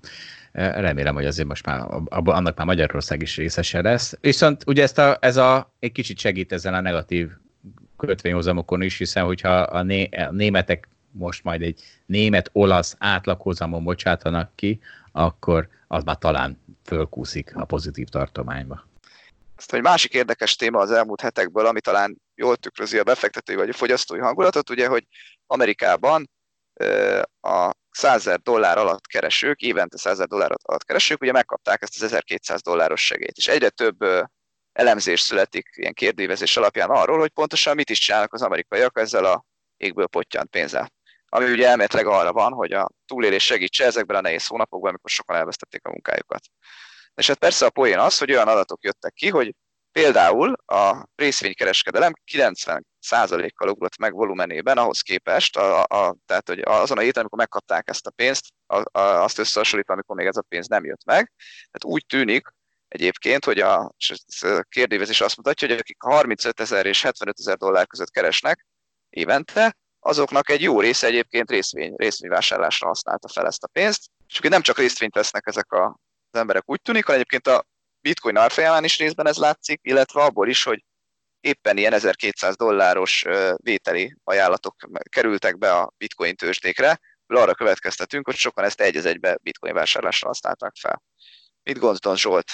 [0.53, 4.17] Remélem, hogy azért most már annak már Magyarország is részese lesz.
[4.21, 7.31] Viszont ugye ezt a, ez a, egy kicsit segít ezen a negatív
[7.97, 14.81] kötvényhozamokon is, hiszen hogyha a, né, a németek most majd egy német-olasz átlaghozamon bocsátanak ki,
[15.13, 18.87] akkor az már talán fölkúszik a pozitív tartományba.
[19.57, 23.69] Aztán egy másik érdekes téma az elmúlt hetekből, ami talán jól tükrözi a befektetői vagy
[23.69, 25.07] a fogyasztói hangulatot, ugye, hogy
[25.47, 26.31] Amerikában
[27.41, 32.63] a 100 dollár alatt keresők, évente 100 dollár alatt keresők, ugye megkapták ezt az 1200
[32.63, 33.37] dolláros segélyt.
[33.37, 33.97] És egyre több
[34.73, 39.45] elemzés születik ilyen kérdévezés alapján arról, hogy pontosan mit is csinálnak az amerikaiak ezzel a
[39.77, 40.93] égből pottyant pénzzel.
[41.29, 45.37] Ami ugye elméletileg arra van, hogy a túlélés segítse ezekben a nehéz hónapokban, amikor sokan
[45.37, 46.45] elvesztették a munkájukat.
[47.15, 49.55] És hát persze a poén az, hogy olyan adatok jöttek ki, hogy
[49.95, 57.01] például a részvénykereskedelem 90%-kal ugrott meg volumenében ahhoz képest, a, a, tehát hogy azon a
[57.01, 60.67] héten, amikor megkapták ezt a pénzt, a, a, azt összehasonlítva, amikor még ez a pénz
[60.67, 61.33] nem jött meg.
[61.71, 62.47] Tehát úgy tűnik
[62.89, 63.95] egyébként, hogy a,
[64.41, 68.67] a kérdévezés azt mutatja, hogy akik 35 ezer és 75 ezer dollár között keresnek
[69.11, 74.63] évente, azoknak egy jó része egyébként részvény, részvényvásárlásra használta fel ezt a pénzt, és nem
[74.63, 75.99] csak részvényt vesznek ezek a
[76.31, 77.65] az emberek úgy tűnik, hogy egyébként a
[78.05, 80.85] bitcoin árfolyamán is részben ez látszik, illetve abból is, hogy
[81.41, 83.25] éppen ilyen 1200 dolláros
[83.57, 84.77] vételi ajánlatok
[85.09, 90.73] kerültek be a bitcoin tőzsdékre, arra következtetünk, hogy sokan ezt egy egybe bitcoin vásárlásra használták
[90.81, 91.03] fel.
[91.65, 92.51] Mit gondolsz, Zsolt?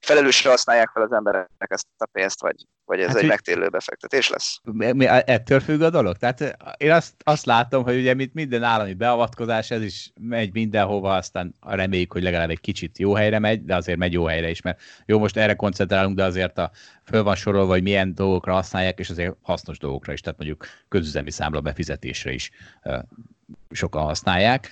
[0.00, 2.54] Felelősre használják fel az emberek ezt a pénzt, vagy,
[2.84, 4.60] vagy ez hát, egy megtérülő befektetés lesz?
[4.72, 6.16] Mi, ettől függ a dolog?
[6.16, 11.14] Tehát én azt, azt látom, hogy ugye mint minden állami beavatkozás, ez is megy mindenhova,
[11.14, 14.60] aztán reméljük, hogy legalább egy kicsit jó helyre megy, de azért megy jó helyre is,
[14.60, 16.70] mert jó, most erre koncentrálunk, de azért a
[17.04, 21.30] föl van sorolva, hogy milyen dolgokra használják, és azért hasznos dolgokra is, tehát mondjuk közüzemi
[21.30, 22.50] számla befizetésre is
[23.70, 24.70] sokan használják.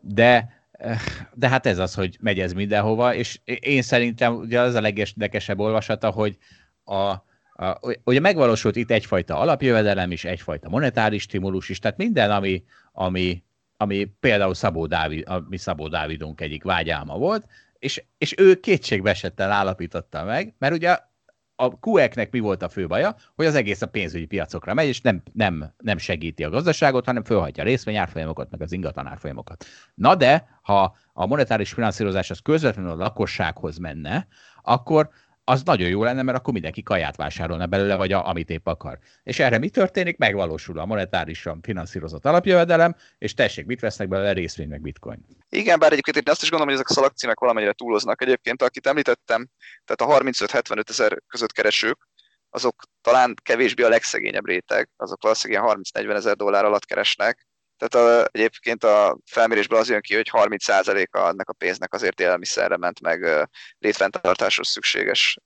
[0.00, 0.55] De
[1.34, 5.58] de hát ez az, hogy megy ez mindenhova, és én szerintem ugye az a legérdekesebb
[5.58, 6.36] olvasata, hogy
[6.84, 12.64] a, a, ugye megvalósult itt egyfajta alapjövedelem is, egyfajta monetáris stimulus is, tehát minden, ami,
[12.92, 13.42] ami,
[13.76, 17.46] ami például Szabó Dávid, ami Szabó Dávidunk egyik vágyálma volt,
[17.78, 20.98] és, és ő kétségbeesetten állapította meg, mert ugye
[21.56, 25.00] a QE-nek mi volt a fő baja, hogy az egész a pénzügyi piacokra megy, és
[25.00, 29.64] nem, nem, nem segíti a gazdaságot, hanem fölhagyja a részvényárfolyamokat, meg az ingatlanárfolyamokat.
[29.94, 34.26] Na de, ha a monetáris finanszírozás az közvetlenül a lakossághoz menne,
[34.62, 35.08] akkor
[35.48, 38.98] az nagyon jó lenne, mert akkor mindenki kaját vásárolna belőle, vagy a, amit épp akar.
[39.22, 40.16] És erre mi történik?
[40.16, 45.26] Megvalósul a monetárisan finanszírozott alapjövedelem, és tessék, mit vesznek belőle részvény, meg bitcoin.
[45.48, 48.22] Igen, bár egyébként én azt is gondolom, hogy ezek a szalagcímek valamennyire túloznak.
[48.22, 49.48] Egyébként, akit említettem,
[49.84, 52.08] tehát a 35-75 ezer között keresők,
[52.50, 57.46] azok talán kevésbé a legszegényebb réteg, azok valószínűleg 30-40 ezer dollár alatt keresnek,
[57.78, 62.76] tehát a, egyébként a felmérésből az jön ki, hogy 30%-a ennek a pénznek azért élelmiszerre
[62.76, 65.38] ment, meg létfenntartáshoz szükséges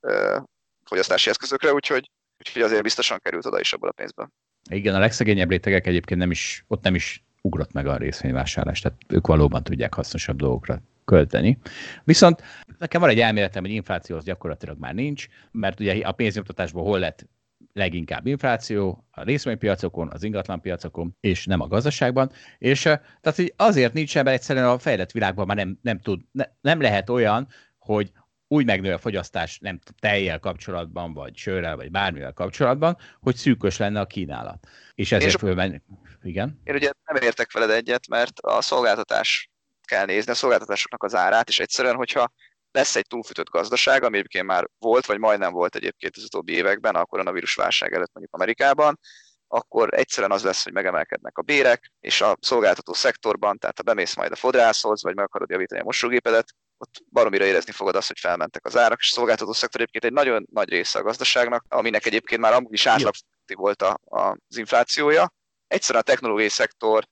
[0.83, 4.27] fogyasztási eszközökre, úgyhogy, úgyhogy azért biztosan került oda is abból a pénzből.
[4.69, 8.97] Igen, a legszegényebb rétegek egyébként nem is, ott nem is ugrott meg a részvényvásárlás, tehát
[9.07, 11.57] ők valóban tudják hasznosabb dolgokra költeni.
[12.03, 12.43] Viszont
[12.77, 16.99] nekem van egy elméletem, hogy infláció az gyakorlatilag már nincs, mert ugye a pénznyugtatásból hol
[16.99, 17.25] lett
[17.73, 22.31] leginkább infláció a részvénypiacokon, az ingatlanpiacokon, és nem a gazdaságban.
[22.57, 26.45] És tehát hogy azért nincs ebben egyszerűen a fejlett világban már nem, nem, tud, ne,
[26.61, 27.47] nem lehet olyan,
[27.79, 28.11] hogy
[28.47, 33.99] úgy megnő a fogyasztás nem tejjel kapcsolatban, vagy sörrel, vagy bármivel kapcsolatban, hogy szűkös lenne
[33.99, 34.67] a kínálat.
[34.95, 35.81] És ezért fölmenni.
[36.23, 36.61] Igen?
[36.63, 39.49] Én ugye nem értek veled egyet, mert a szolgáltatás
[39.83, 42.31] kell nézni, a szolgáltatásoknak az árát, és egyszerűen, hogyha
[42.71, 46.95] lesz egy túlfűtött gazdaság, ami egyébként már volt, vagy majdnem volt egyébként az utóbbi években,
[46.95, 48.99] a koronavírus válság előtt mondjuk Amerikában,
[49.47, 54.15] akkor egyszerűen az lesz, hogy megemelkednek a bérek, és a szolgáltató szektorban, tehát ha bemész
[54.15, 58.19] majd a fodrászhoz, vagy meg akarod javítani a mosógépedet, ott baromira érezni fogod azt, hogy
[58.19, 62.05] felmentek az árak, és a szolgáltató szektor egyébként egy nagyon nagy része a gazdaságnak, aminek
[62.05, 63.13] egyébként már amúgy is átlag
[63.55, 65.33] volt a, a, az inflációja.
[65.67, 67.07] Egyszerűen a technológiai szektor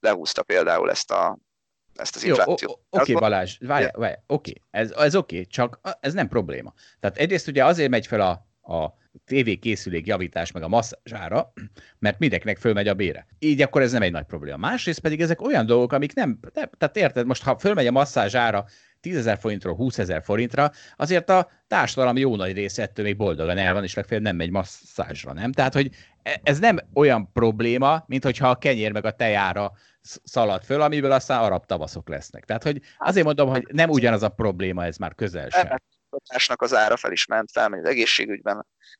[0.00, 1.38] lehúzta például ezt a,
[2.02, 2.80] ezt az inflációt.
[2.90, 6.72] Oké, okay, Balázs, várj, várj, oké, okay, ez, ez oké, okay, csak ez nem probléma.
[7.00, 11.52] Tehát egyrészt ugye azért megy fel a, a TV készülék javítás meg a masszázsára,
[11.98, 13.26] mert mindenkinek fölmegy a bére.
[13.38, 14.56] Így akkor ez nem egy nagy probléma.
[14.56, 18.64] Másrészt pedig ezek olyan dolgok, amik nem, nem tehát érted, most ha fölmegy a masszázsára
[19.00, 23.58] 10 ezer forintról 20 ezer forintra, azért a társadalom jó nagy része ettől még boldogan
[23.58, 25.52] el van, és legfeljebb nem megy masszázsra, nem?
[25.52, 25.90] Tehát, hogy
[26.22, 31.12] e, ez nem olyan probléma, mint hogyha a kenyér meg a tejára szalad föl, amiből
[31.12, 32.44] aztán arab tavaszok lesznek.
[32.44, 36.56] Tehát, hogy azért mondom, hogy nem ugyanaz a probléma, ez már közel sem.
[36.56, 38.56] az ára fel is ment, felmegy az egészségügyben,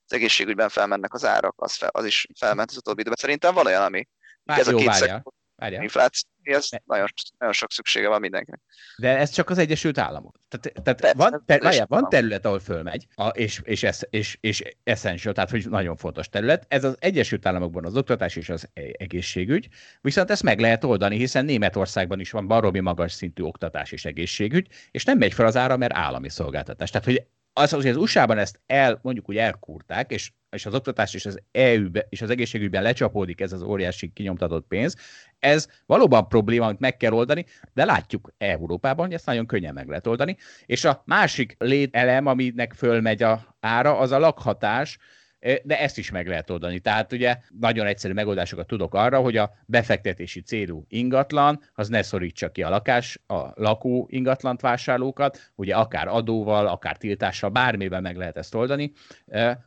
[0.06, 3.18] az egészségügyben felmennek az árak, az, fel, az is felment az utóbbi időben.
[3.20, 4.08] Szerintem van olyan, ami
[4.44, 7.06] Várj, ez a két szektor, infláció, ez nagyon,
[7.38, 8.60] nagyon sok szüksége van mindenkinek.
[8.96, 10.40] De ez csak az Egyesült Államok.
[10.48, 14.38] Tehát, tehát Persze, van, ter, várjál, van terület, ahol fölmegy, a, és, és, és, és,
[14.40, 16.64] és essential, tehát hogy nagyon fontos terület.
[16.68, 19.68] Ez az Egyesült Államokban az oktatás és az e- egészségügy,
[20.00, 24.68] viszont ezt meg lehet oldani, hiszen Németországban is van baromi magas szintű oktatás és egészségügy,
[24.90, 26.90] és nem megy fel az ára, mert állami szolgáltatás.
[26.90, 31.14] Tehát, hogy az, hogy az USA-ban ezt el, mondjuk úgy elkúrták, és, és az oktatás
[31.14, 34.96] és az EU és az egészségügyben lecsapódik ez az óriási kinyomtatott pénz,
[35.38, 39.88] ez valóban probléma, amit meg kell oldani, de látjuk Európában, hogy ezt nagyon könnyen meg
[39.88, 40.36] lehet oldani.
[40.66, 44.98] És a másik lételem, aminek fölmegy a ára, az a lakhatás,
[45.62, 46.78] de ezt is meg lehet oldani.
[46.78, 52.50] Tehát ugye nagyon egyszerű megoldásokat tudok arra, hogy a befektetési célú ingatlan, az ne szorítsa
[52.50, 58.37] ki a lakás, a lakó ingatlant vásárlókat, ugye akár adóval, akár tiltással, bármivel meg lehet
[58.37, 58.92] ezt oldani.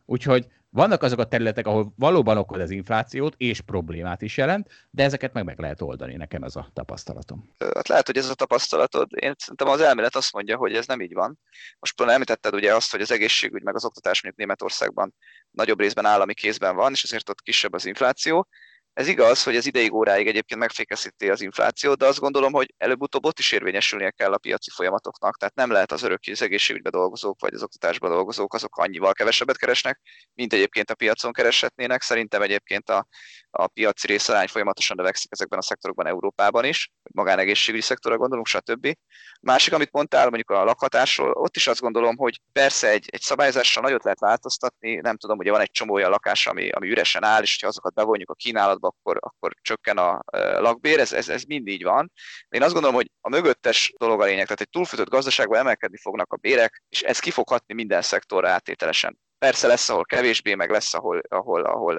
[0.05, 5.03] Úgyhogy vannak azok a területek, ahol valóban okoz az inflációt, és problémát is jelent, de
[5.03, 7.49] ezeket meg meg lehet oldani, nekem ez a tapasztalatom.
[7.73, 9.09] Hát lehet, hogy ez a tapasztalatod.
[9.15, 11.39] Én szerintem az elmélet azt mondja, hogy ez nem így van.
[11.79, 15.15] Most például említetted ugye azt, hogy az egészségügy meg az oktatás mondjuk Németországban
[15.51, 18.47] nagyobb részben állami kézben van, és ezért ott kisebb az infláció.
[18.95, 23.25] Ez igaz, hogy az ideig óráig egyébként megfékezíti az inflációt, de azt gondolom, hogy előbb-utóbb
[23.25, 25.37] ott is érvényesülnie kell a piaci folyamatoknak.
[25.37, 29.57] Tehát nem lehet az örökké az egészségügyben dolgozók vagy az oktatásban dolgozók, azok annyival kevesebbet
[29.57, 30.01] keresnek,
[30.33, 32.01] mint egyébként a piacon kereshetnének.
[32.01, 33.07] Szerintem egyébként a,
[33.49, 38.95] a piaci részarány folyamatosan növekszik ezekben a szektorokban Európában is, magánegészségügyi szektorra gondolunk, stb.
[39.41, 43.83] Másik, amit mondtál, mondjuk a lakhatásról, ott is azt gondolom, hogy persze egy, egy szabályzással
[43.83, 47.41] nagyot lehet változtatni, nem tudom, ugye van egy csomó olyan lakás, ami, ami üresen áll,
[47.41, 50.21] és ha azokat bevonjuk a kínálatba, akkor, akkor csökken a
[50.59, 52.11] lakbér, ez, ez, ez mind így van.
[52.49, 56.33] Én azt gondolom, hogy a mögöttes dolog a lényeg, tehát egy túlfűtött gazdaságban emelkedni fognak
[56.33, 59.19] a bérek, és ez ki fog hatni minden szektorra átételesen.
[59.37, 61.97] Persze lesz, ahol kevésbé, meg lesz, ahol, ahol, ahol,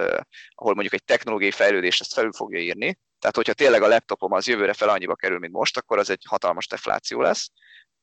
[0.54, 2.98] ahol mondjuk egy technológiai fejlődés ezt felül fogja írni.
[3.18, 6.24] Tehát, hogyha tényleg a laptopom az jövőre fel annyiba kerül, mint most, akkor az egy
[6.28, 7.50] hatalmas defláció lesz.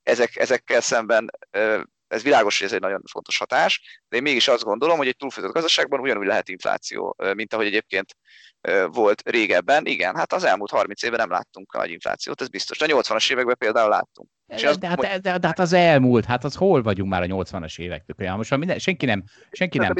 [0.04, 1.30] Ezek, ezekkel szemben
[2.14, 5.18] ez világos, hogy ez egy nagyon fontos hatás, de én mégis azt gondolom, hogy egy
[5.18, 8.16] túlfűtött gazdaságban ugyanúgy lehet infláció, mint ahogy egyébként
[8.88, 9.86] volt régebben.
[9.86, 12.78] Igen, hát az elmúlt 30 évben nem láttunk nagy inflációt, ez biztos.
[12.78, 14.30] De a 80-as években például láttunk.
[14.46, 17.22] De, az, de, hát, de, de, de, hát az elmúlt, hát az hol vagyunk már
[17.22, 18.16] a 80-as évektől?
[18.20, 19.94] Olyan, most minden, senki nem, senki nem,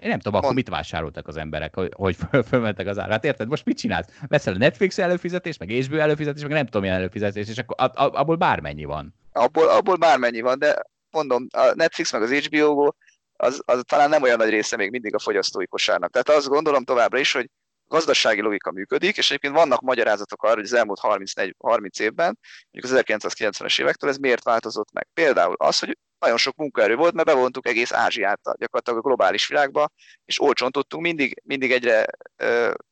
[0.00, 2.16] én nem tudom, akkor mit vásároltak az emberek, hogy,
[2.48, 3.12] fölmentek az ára.
[3.12, 4.08] Hát érted, most mit csinálsz?
[4.26, 8.36] Veszel a Netflix előfizetés, meg HBO előfizetés, meg nem tudom milyen előfizetés, és akkor abból
[8.36, 9.14] bármennyi van.
[9.32, 10.82] Abból, abból bármennyi van, de
[11.14, 12.92] mondom, a Netflix meg az HBO
[13.36, 16.10] az, az talán nem olyan nagy része még mindig a fogyasztói kosárnak.
[16.10, 17.50] Tehát azt gondolom továbbra is, hogy
[17.88, 22.38] gazdasági logika működik, és egyébként vannak magyarázatok arra, hogy az elmúlt 30, 30 évben,
[22.70, 25.08] mondjuk az 1990-es évektől ez miért változott meg.
[25.14, 29.90] Például az, hogy nagyon sok munkaerő volt, mert bevontuk egész Ázsiát gyakorlatilag a globális világba,
[30.24, 32.06] és olcsón tudtunk mindig, mindig egyre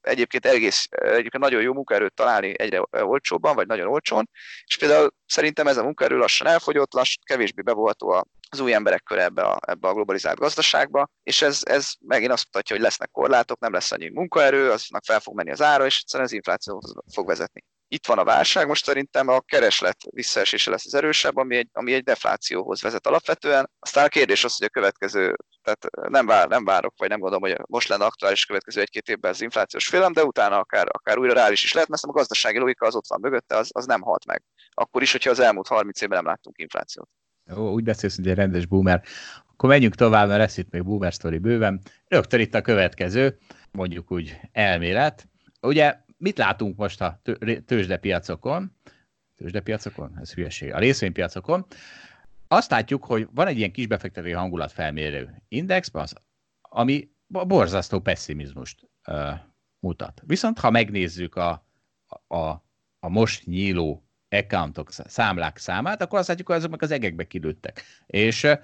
[0.01, 4.29] egyébként egész, egyébként nagyon jó munkaerőt találni egyre olcsóbban, vagy nagyon olcsón,
[4.64, 9.23] és például szerintem ez a munkaerő lassan elfogyott, lassan kevésbé bevonható az új emberek köre
[9.23, 13.61] ebbe a, ebbe a globalizált gazdaságba, és ez, ez megint azt mutatja, hogy lesznek korlátok,
[13.61, 17.27] nem lesz annyi munkaerő, aznak fel fog menni az ára, és egyszerűen az inflációhoz fog
[17.27, 21.69] vezetni itt van a válság, most szerintem a kereslet visszaesése lesz az erősebb, ami egy,
[21.73, 23.71] ami egy deflációhoz vezet alapvetően.
[23.79, 27.51] Aztán a kérdés az, hogy a következő, tehát nem, vár, nem várok, vagy nem gondolom,
[27.51, 31.33] hogy most lenne aktuális következő egy-két évben az inflációs félem, de utána akár, akár újra
[31.33, 34.27] reális is lehet, mert a gazdasági logika az ott van mögötte, az, az nem halt
[34.27, 34.43] meg.
[34.71, 37.09] Akkor is, hogyha az elmúlt 30 évben nem láttunk inflációt.
[37.57, 39.03] Ó, úgy beszélsz, hogy egy rendes boomer.
[39.51, 41.81] Akkor menjünk tovább, mert lesz itt még boomer story bőven.
[42.07, 43.39] Rögtön itt a következő,
[43.71, 45.29] mondjuk úgy elmélet.
[45.61, 47.21] Ugye mit látunk most a
[47.67, 48.77] tőzsdepiacokon?
[49.37, 50.19] Tőzsdepiacokon?
[50.21, 50.73] Ez hülyeség.
[50.73, 51.67] A részvénypiacokon.
[52.49, 56.15] Azt látjuk, hogy van egy ilyen kisbefektetői hangulatfelmérő index, az,
[56.61, 59.31] ami borzasztó pessimizmust uh,
[59.79, 60.23] mutat.
[60.27, 61.67] Viszont ha megnézzük a,
[62.27, 62.37] a,
[63.01, 67.83] a most nyíló accountok, számlák számát, akkor azt látjuk, hogy azok meg az egekbe kilőttek.
[68.07, 68.59] És uh,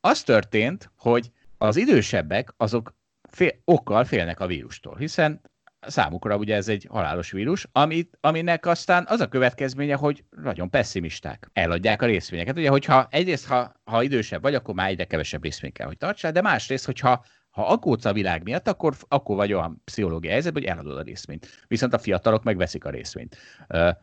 [0.00, 2.94] az történt, hogy az idősebbek azok
[3.30, 5.40] fél, okkal félnek a vírustól, hiszen
[5.80, 11.50] számukra ugye ez egy halálos vírus, amit, aminek aztán az a következménye, hogy nagyon pessimisták.
[11.52, 12.56] Eladják a részvényeket.
[12.56, 16.32] Ugye, hogyha egyrészt, ha, ha idősebb vagy, akkor már egyre kevesebb részvény kell, hogy tartsál,
[16.32, 17.24] de másrészt, hogyha
[17.56, 21.64] ha aggódsz a világ miatt, akkor, akkor vagy olyan pszichológiai helyzet, hogy eladod a részvényt.
[21.66, 23.36] Viszont a fiatalok megveszik a részvényt.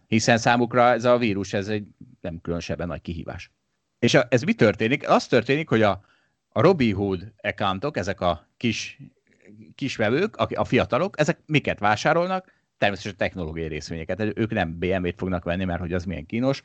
[0.07, 1.88] Hiszen számukra ez a vírus, ez egy
[2.21, 3.51] nem különösebben nagy kihívás.
[3.99, 5.09] És a, ez mi történik?
[5.09, 6.05] Az történik, hogy a,
[6.49, 8.99] a Robinhood accountok, ezek a kis
[9.75, 12.51] kisvevők, a fiatalok, ezek miket vásárolnak?
[12.77, 14.21] Természetesen technológiai részvényeket.
[14.36, 16.62] Ők nem BMW-t fognak venni, mert hogy az milyen kínos,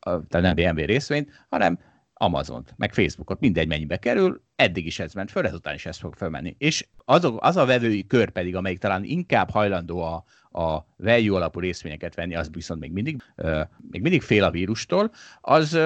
[0.00, 1.78] tehát nem BMW részvényt, hanem
[2.20, 6.14] Amazont, meg Facebookot, mindegy mennyibe kerül, eddig is ez ment föl, ezután is ez fog
[6.14, 6.56] fölmenni.
[6.58, 10.24] És azok, az a vevői kör pedig, amelyik talán inkább hajlandó a,
[10.60, 13.60] a value alapú részvényeket venni, az viszont még mindig, uh,
[13.90, 15.10] még mindig fél a vírustól,
[15.40, 15.78] az,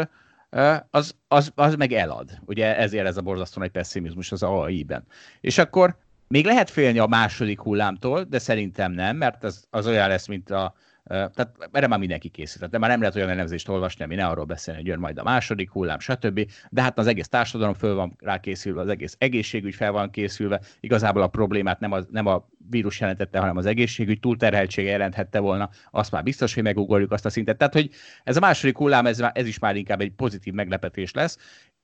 [0.91, 2.39] az, az, az meg elad.
[2.45, 5.05] Ugye ezért ez a borzasztó nagy pessimizmus az AI-ben.
[5.41, 5.97] És akkor
[6.33, 10.51] még lehet félni a második hullámtól, de szerintem nem, mert az, az olyan lesz, mint
[10.51, 14.27] a, tehát erre már mindenki készített, de már nem lehet olyan elemzést olvasni, ami ne
[14.27, 16.51] arról beszélni, hogy jön majd a második hullám, stb.
[16.71, 20.61] De hát az egész társadalom föl van rá készülve, az egész egészségügy fel van készülve.
[20.81, 25.71] Igazából a problémát nem a, nem a vírus jelentette, hanem az egészségügy túlterheltsége jelenthette volna.
[25.91, 27.57] Azt már biztos, hogy megugorjuk azt a szintet.
[27.57, 27.91] Tehát, hogy
[28.25, 31.39] ez a második hullám, ez, ez is már inkább egy pozitív meglepetés lesz.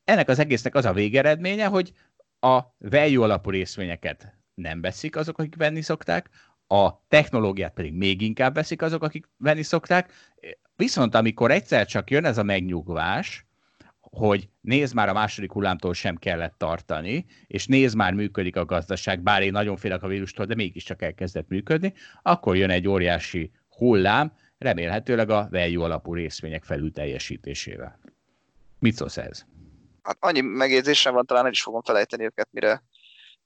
[0.05, 1.93] Ennek az egésznek az a végeredménye, hogy
[2.41, 6.29] a value alapú részvényeket nem veszik azok, akik venni szokták,
[6.67, 10.13] a technológiát pedig még inkább veszik azok, akik venni szokták.
[10.77, 13.47] Viszont amikor egyszer csak jön ez a megnyugvás,
[14.01, 19.21] hogy nézd már a második hullámtól sem kellett tartani, és nézd már működik a gazdaság,
[19.21, 24.33] bár én nagyon félek a vírustól, de mégiscsak elkezdett működni, akkor jön egy óriási hullám,
[24.59, 27.99] remélhetőleg a value alapú részvények felül teljesítésével.
[28.79, 29.45] Mit szólsz ez?
[30.03, 32.83] Hát annyi megjegyzésem van, talán el is fogom felejteni őket, mire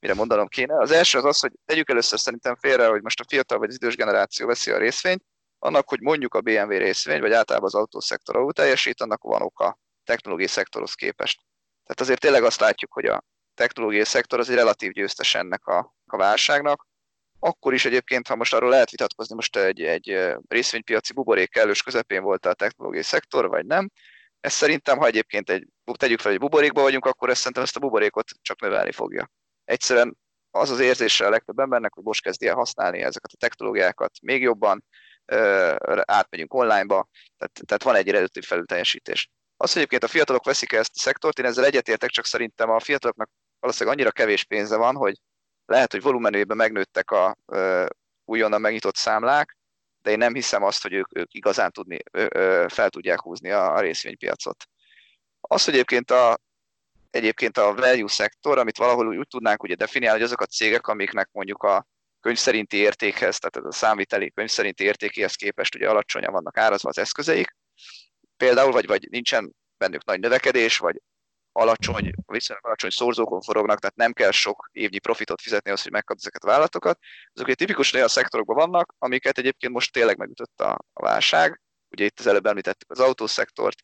[0.02, 0.78] mire mondanom kéne.
[0.78, 3.74] Az első az az, hogy tegyük először szerintem félre, hogy most a fiatal vagy az
[3.74, 5.22] idős generáció veszi a részvényt,
[5.58, 9.78] annak, hogy mondjuk a BMW részvény, vagy általában az autószektor ahol teljesít, annak van oka
[10.04, 11.40] technológiai szektorhoz képest.
[11.84, 15.94] Tehát azért tényleg azt látjuk, hogy a technológiai szektor az egy relatív győztes ennek a,
[16.06, 16.86] a válságnak.
[17.38, 22.22] Akkor is egyébként, ha most arról lehet vitatkozni, most egy, egy részvénypiaci buborék kellős közepén
[22.22, 23.90] volt a technológiai szektor, vagy nem.
[24.40, 27.80] Ez szerintem, ha egyébként egy, tegyük fel, hogy buborékban vagyunk, akkor ezt szerintem ezt a
[27.80, 29.30] buborékot csak növelni fogja.
[29.72, 30.16] Egyszerűen
[30.50, 34.42] az az érzése a legtöbb embernek, hogy most kezdi el használni ezeket a technológiákat még
[34.42, 34.84] jobban,
[36.04, 39.30] átmegyünk onlineba, tehát, tehát van egy eredeti felülteljesítés.
[39.56, 42.80] Az, hogy egyébként a fiatalok veszik ezt a szektort, én ezzel egyetértek, csak szerintem a
[42.80, 43.30] fiataloknak
[43.60, 45.20] valószínűleg annyira kevés pénze van, hogy
[45.66, 47.86] lehet, hogy volumenében megnőttek a ö,
[48.24, 49.56] újonnan megnyitott számlák,
[50.02, 51.98] de én nem hiszem azt, hogy ők, ők igazán tudni,
[52.68, 54.64] fel tudják húzni a, a részvénypiacot.
[55.40, 56.38] Az, hogy egyébként a,
[57.12, 61.28] egyébként a value szektor, amit valahol úgy, tudnánk ugye definiálni, hogy azok a cégek, amiknek
[61.32, 61.86] mondjuk a
[62.20, 66.88] könyv szerinti értékhez, tehát ez a számviteli könyv szerinti értékéhez képest ugye alacsonyan vannak árazva
[66.88, 67.56] az eszközeik,
[68.36, 71.00] például, vagy, vagy nincsen bennük nagy növekedés, vagy
[71.52, 76.16] alacsony, viszonylag alacsony szorzókon forognak, tehát nem kell sok évnyi profitot fizetni az, hogy megkap
[76.16, 76.98] ezeket a vállalatokat.
[77.32, 81.60] Azok ugye tipikusan olyan szektorokban vannak, amiket egyébként most tényleg megütött a, a válság.
[81.90, 83.82] Ugye itt az előbb említettük az autószektort,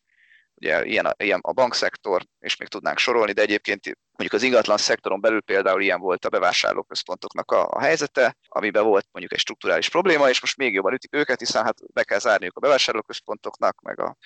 [0.61, 5.21] ugye ilyen ilyen a bankszektor, és még tudnánk sorolni, de egyébként mondjuk az ingatlan szektoron
[5.21, 10.29] belül például ilyen volt a bevásárlóközpontoknak a, a helyzete, amiben volt mondjuk egy strukturális probléma,
[10.29, 14.17] és most még jobban ütik őket, hiszen hát be kell zárniuk a bevásárlóközpontoknak, meg a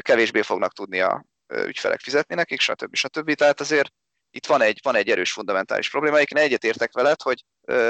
[0.00, 2.94] kevésbé fognak tudni a ügyfelek fizetni nekik, stb.
[2.94, 3.34] stb.
[3.34, 3.92] Tehát azért
[4.30, 6.20] itt van egy, van egy erős fundamentális probléma.
[6.20, 7.44] Én egyet értek veled, hogy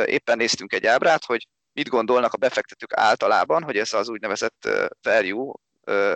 [0.04, 4.68] éppen néztünk egy ábrát, hogy mit gondolnak a befektetők általában, hogy ez az úgynevezett
[5.02, 5.52] value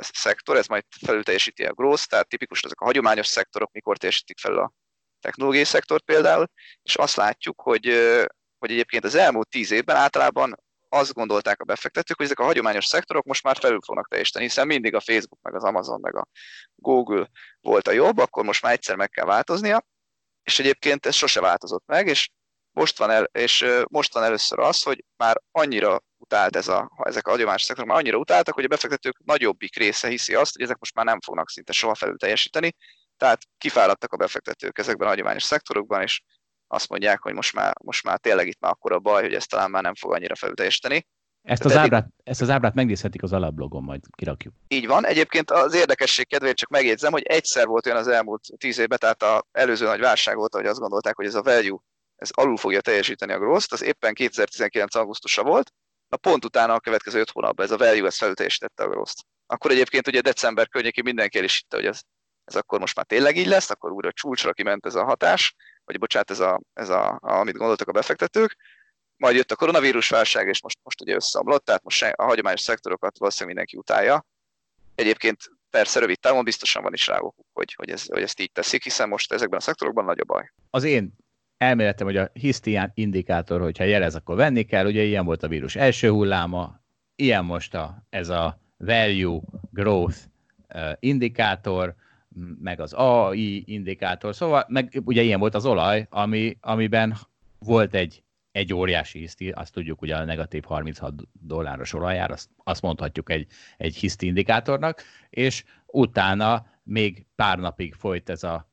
[0.01, 4.59] szektor, ez majd felülteljesíti a growth, tehát tipikus ezek a hagyományos szektorok, mikor teljesítik fel
[4.59, 4.73] a
[5.21, 6.47] technológiai szektort például,
[6.83, 7.85] és azt látjuk, hogy,
[8.59, 10.55] hogy egyébként az elmúlt tíz évben általában
[10.89, 14.67] azt gondolták a befektetők, hogy ezek a hagyományos szektorok most már felül fognak teljesíteni, hiszen
[14.67, 16.27] mindig a Facebook, meg az Amazon, meg a
[16.75, 17.29] Google
[17.61, 19.85] volt a jobb, akkor most már egyszer meg kell változnia,
[20.43, 22.31] és egyébként ez sose változott meg, és
[22.71, 27.05] most van, el, és most van először az, hogy már annyira utált ez a, ha
[27.05, 30.63] ezek a hagyományos szektorok már annyira utáltak, hogy a befektetők nagyobbik része hiszi azt, hogy
[30.63, 32.75] ezek most már nem fognak szinte soha felül teljesíteni,
[33.17, 36.23] tehát kifáradtak a befektetők ezekben a hagyományos szektorokban, és
[36.67, 39.47] azt mondják, hogy most már, most már tényleg itt már akkor a baj, hogy ez
[39.47, 41.07] talán már nem fog annyira felülteljesíteni.
[41.43, 44.55] Ezt az, ábrát, ezt az ábrát megnézhetik az alapblogon, majd kirakjuk.
[44.69, 45.07] Így van.
[45.07, 49.23] Egyébként az érdekesség kedvéért csak megjegyzem, hogy egyszer volt olyan az elmúlt tíz évben, tehát
[49.23, 51.79] az előző nagy válság volt, hogy azt gondolták, hogy ez a value
[52.21, 54.95] ez alul fogja teljesíteni a growth az éppen 2019.
[54.95, 55.73] augusztusa volt,
[56.11, 59.71] na pont utána a következő öt hónapban ez a value ez felteljesítette a growth Akkor
[59.71, 62.01] egyébként ugye december környékén mindenki el is hitte, hogy ez,
[62.45, 65.99] ez akkor most már tényleg így lesz, akkor újra csúcsra kiment ez a hatás, vagy
[65.99, 68.57] bocsánat, ez, a, ez a, a, amit gondoltak a befektetők,
[69.17, 73.19] majd jött a koronavírus válság, és most, most ugye összeomlott, tehát most a hagyományos szektorokat
[73.19, 74.27] valószínűleg mindenki utálja.
[74.95, 75.39] Egyébként
[75.71, 77.19] persze rövid távon biztosan van is rá
[77.53, 80.53] hogy, hogy, ez, hogy ezt így teszik, hiszen most ezekben a szektorokban nagy a baj.
[80.71, 81.13] Az én
[81.61, 85.77] elméletem, hogy a hisztián indikátor, hogyha jelez, akkor venni kell, ugye ilyen volt a vírus
[85.77, 86.81] első hulláma,
[87.17, 90.17] ilyen most a, ez a value growth
[90.99, 91.95] indikátor,
[92.63, 97.17] meg az AI indikátor, szóval meg ugye ilyen volt az olaj, ami, amiben
[97.59, 102.83] volt egy, egy óriási hiszti, azt tudjuk ugye a negatív 36 dolláros olajár, azt, azt
[102.83, 103.47] mondhatjuk egy,
[103.77, 108.69] egy hiszti indikátornak, és utána még pár napig folyt ez a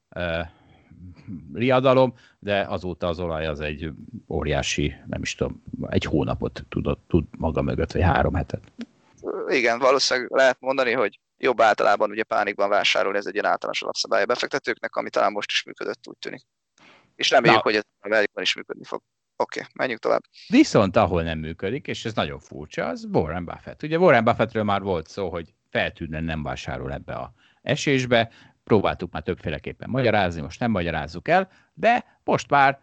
[1.54, 3.92] riadalom, de azóta az olaj az egy
[4.28, 8.72] óriási, nem is tudom, egy hónapot tud, tud maga mögött, vagy három hetet.
[9.48, 14.22] Igen, valószínűleg lehet mondani, hogy jobb általában ugye pánikban vásárolni, ez egy ilyen általános alapszabály
[14.22, 16.46] a befektetőknek, ami talán most is működött, úgy tűnik.
[17.16, 17.70] És reméljük, Na.
[17.70, 19.02] hogy ez a veljükben is működni fog.
[19.36, 20.22] Oké, okay, menjünk tovább.
[20.48, 23.84] Viszont ahol nem működik, és ez nagyon furcsa, az Warren Buffett.
[23.84, 28.30] Ugye Warren Buffettről már volt szó, hogy feltűnően nem vásárol ebbe a esésbe,
[28.68, 32.80] próbáltuk már többféleképpen magyarázni, most nem magyarázzuk el, de most már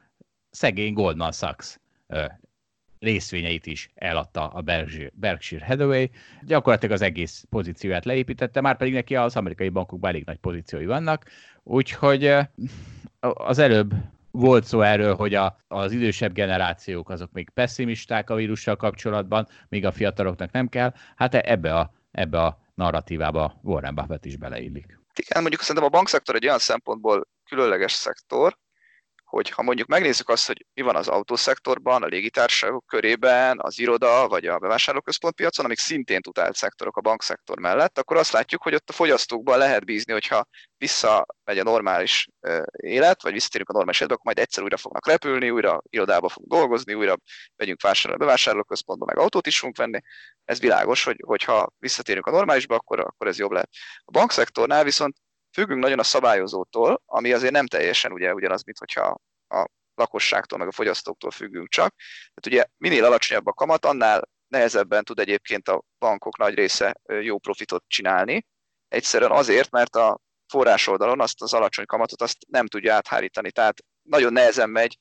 [0.51, 1.79] szegény Goldman Sachs
[2.99, 4.63] részvényeit is eladta a
[5.15, 6.07] Berkshire Hathaway.
[6.43, 11.25] Gyakorlatilag az egész pozícióját leépítette, már pedig neki az amerikai bankokban elég nagy pozíciói vannak,
[11.63, 12.35] úgyhogy
[13.21, 13.95] az előbb
[14.31, 19.87] volt szó erről, hogy a, az idősebb generációk azok még pessimisták a vírussal kapcsolatban, míg
[19.87, 20.93] a fiataloknak nem kell.
[21.17, 25.03] Hát ebbe a, ebbe a narratívába Warren Buffett is beleillik.
[25.19, 28.59] Igen, mondjuk szerintem a bankszektor egy olyan szempontból különleges szektor,
[29.35, 34.29] hogy ha mondjuk megnézzük azt, hogy mi van az autószektorban, a légitársaságok körében, az iroda
[34.29, 38.75] vagy a bevásárlóközpont piacon, amik szintén tudált szektorok a bankszektor mellett, akkor azt látjuk, hogy
[38.75, 42.29] ott a fogyasztókban lehet bízni, hogyha visszamegy a normális
[42.77, 46.53] élet, vagy visszatérünk a normális életbe, akkor majd egyszer újra fognak repülni, újra irodába fogunk
[46.53, 47.17] dolgozni, újra
[47.57, 50.01] megyünk vásárolni a bevásárlóközpontba, meg autót is fogunk venni.
[50.45, 53.69] Ez világos, hogy, hogyha visszatérünk a normálisba, akkor, akkor ez jobb lehet.
[54.05, 55.17] A bankszektornál viszont
[55.55, 60.69] függünk nagyon a szabályozótól, ami azért nem teljesen ugye ugyanaz, mint hogyha a lakosságtól, meg
[60.69, 61.95] a fogyasztóktól függünk csak.
[62.35, 67.39] Tehát ugye minél alacsonyabb a kamat, annál nehezebben tud egyébként a bankok nagy része jó
[67.39, 68.47] profitot csinálni.
[68.89, 73.51] Egyszerűen azért, mert a forrás oldalon azt az alacsony kamatot azt nem tudja áthárítani.
[73.51, 74.99] Tehát nagyon nehezen megy,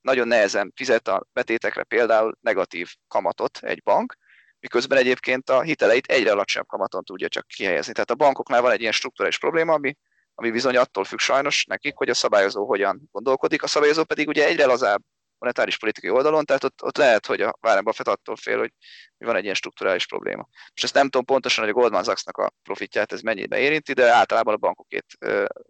[0.00, 4.16] nagyon nehezen fizet a betétekre például negatív kamatot egy bank,
[4.60, 7.92] miközben egyébként a hiteleit egyre alacsonyabb kamaton tudja csak kihelyezni.
[7.92, 9.96] Tehát a bankoknál van egy ilyen struktúrális probléma, ami,
[10.34, 14.46] ami bizony attól függ sajnos nekik, hogy a szabályozó hogyan gondolkodik, a szabályozó pedig ugye
[14.46, 15.02] egyre lazább
[15.38, 18.72] monetáris politikai oldalon, tehát ott, ott lehet, hogy a Warren Buffett attól fél, hogy,
[19.18, 20.48] hogy van egy ilyen strukturális probléma.
[20.74, 24.12] És ezt nem tudom pontosan, hogy a Goldman Sachsnak a profitját ez mennyibe érinti, de
[24.12, 25.18] általában a bankokét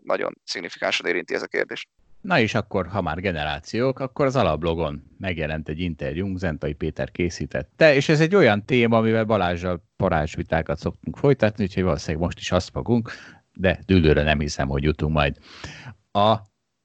[0.02, 1.88] nagyon szignifikánsan érinti ez a kérdés.
[2.28, 7.94] Na és akkor, ha már generációk, akkor az alablogon megjelent egy interjúnk, Zentai Péter készítette,
[7.94, 12.70] és ez egy olyan téma, amivel Balázsral parázsvitákat szoktunk folytatni, úgyhogy valószínűleg most is azt
[12.70, 13.10] fogunk,
[13.54, 15.36] de dűlőre nem hiszem, hogy jutunk majd.
[16.12, 16.36] A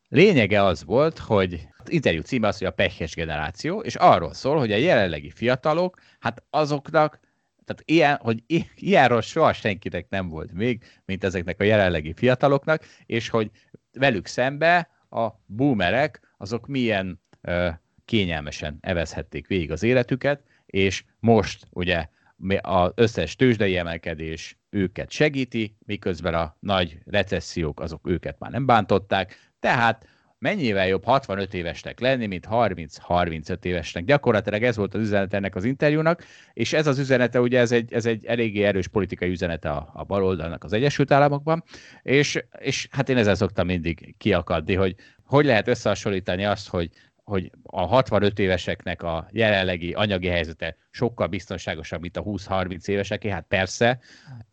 [0.07, 4.57] lényege az volt, hogy az interjú címe az, hogy a pehes generáció, és arról szól,
[4.57, 7.19] hogy a jelenlegi fiatalok, hát azoknak
[7.65, 8.43] tehát ilyen, hogy
[8.75, 13.51] ilyenről soha senkinek nem volt még, mint ezeknek a jelenlegi fiataloknak, és hogy
[13.91, 17.69] velük szembe a boomerek azok milyen ö,
[18.05, 22.07] kényelmesen evezhették végig az életüket, és most ugye
[22.61, 29.51] az összes tőzsdei emelkedés őket segíti, miközben a nagy recessziók azok őket már nem bántották,
[29.59, 30.07] tehát
[30.43, 34.03] mennyivel jobb 65 évesnek lenni, mint 30-35 évesnek.
[34.03, 36.23] Gyakorlatilag ez volt az üzenet ennek az interjúnak,
[36.53, 40.03] és ez az üzenete, ugye ez egy, ez egy eléggé erős politikai üzenete a, a
[40.03, 41.63] baloldalnak az Egyesült Államokban,
[42.01, 46.89] és, és hát én ezzel szoktam mindig kiakadni, hogy hogy lehet összehasonlítani azt, hogy
[47.23, 53.45] hogy a 65 éveseknek a jelenlegi anyagi helyzete sokkal biztonságosabb, mint a 20-30 éveseké, hát
[53.47, 53.99] persze,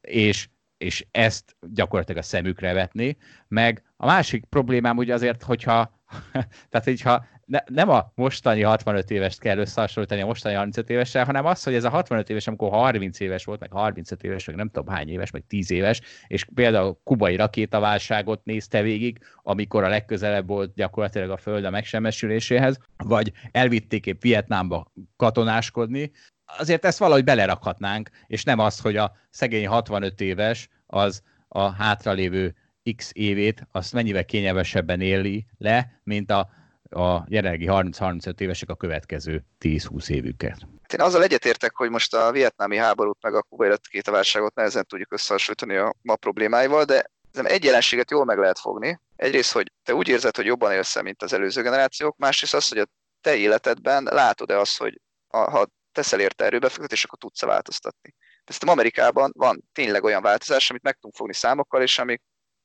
[0.01, 0.49] és
[0.81, 3.17] és ezt gyakorlatilag a szemükre vetni.
[3.49, 6.01] Meg a másik problémám ugye azért, hogyha,
[6.71, 11.47] tehát hogyha ne, nem a mostani 65 évest kell összehasonlítani a mostani 35 évessel, hanem
[11.47, 14.71] az, hogy ez a 65 éves, amikor 30 éves volt, meg 35 éves, meg nem
[14.71, 20.47] tudom hány éves, meg 10 éves, és például kubai rakétaválságot nézte végig, amikor a legközelebb
[20.47, 26.11] volt gyakorlatilag a föld a megsemmisüléséhez, vagy elvitték épp Vietnámba katonáskodni,
[26.59, 32.55] azért ezt valahogy belerakhatnánk, és nem az, hogy a szegény 65 éves az a hátralévő
[32.97, 36.51] x évét, azt mennyivel kényelmesebben éli le, mint a,
[36.91, 40.59] a jelenlegi 30-35 évesek a következő 10-20 évüket.
[40.83, 44.55] Hát én azzal egyetértek, hogy most a vietnámi háborút meg a kubai két a válságot
[44.55, 49.01] nehezen tudjuk összehasonlítani a ma problémáival, de egy jelenséget jól meg lehet fogni.
[49.17, 52.79] Egyrészt, hogy te úgy érzed, hogy jobban élsz, mint az előző generációk, másrészt az, hogy
[52.79, 52.87] a
[53.21, 58.15] te életedben látod-e azt, hogy ha teszel érte erőbefektetést, akkor tudsz változtatni.
[58.45, 62.23] Ezt Amerikában van tényleg olyan változás, amit meg tudunk fogni számokkal, és amik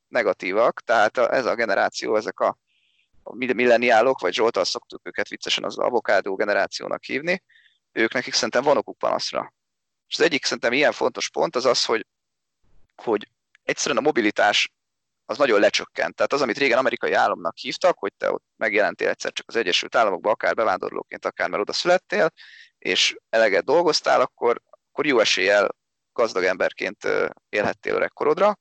[0.07, 2.57] negatívak, tehát ez a generáció, ezek a,
[3.23, 7.43] a milleniálok, vagy Zsoltal szoktuk őket viccesen az avokádó generációnak hívni,
[7.91, 9.53] ők nekik szerintem van okuk panaszra.
[10.07, 12.05] És az egyik szerintem ilyen fontos pont az az, hogy,
[12.95, 13.29] hogy
[13.63, 14.69] egyszerűen a mobilitás
[15.25, 16.15] az nagyon lecsökkent.
[16.15, 19.95] Tehát az, amit régen amerikai államnak hívtak, hogy te ott megjelentél egyszer csak az Egyesült
[19.95, 22.31] Államokba, akár bevándorlóként, akár mert oda születtél,
[22.85, 24.61] és eleget dolgoztál, akkor,
[24.91, 25.75] akkor jó eséllyel
[26.13, 27.07] gazdag emberként
[27.49, 28.57] élhettél öregkorodra.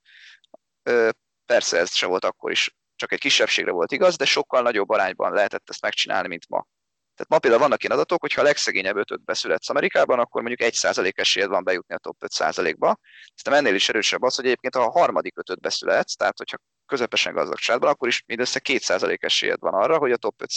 [1.47, 5.33] Persze ez se volt akkor is, csak egy kisebbségre volt igaz, de sokkal nagyobb arányban
[5.33, 6.67] lehetett ezt megcsinálni, mint ma.
[7.15, 10.69] Tehát ma például vannak ilyen adatok, hogy ha a legszegényebb ötöt beszületsz Amerikában, akkor mondjuk
[10.69, 12.97] egy százalék esélyed van bejutni a top 5 százalékba.
[13.35, 16.57] Aztán ennél is erősebb az, hogy egyébként ha a harmadik ötöt beszületsz, tehát hogyha
[16.87, 20.51] közepesen gazdag családban, akkor is mindössze 2% esélyed van arra, hogy a top 5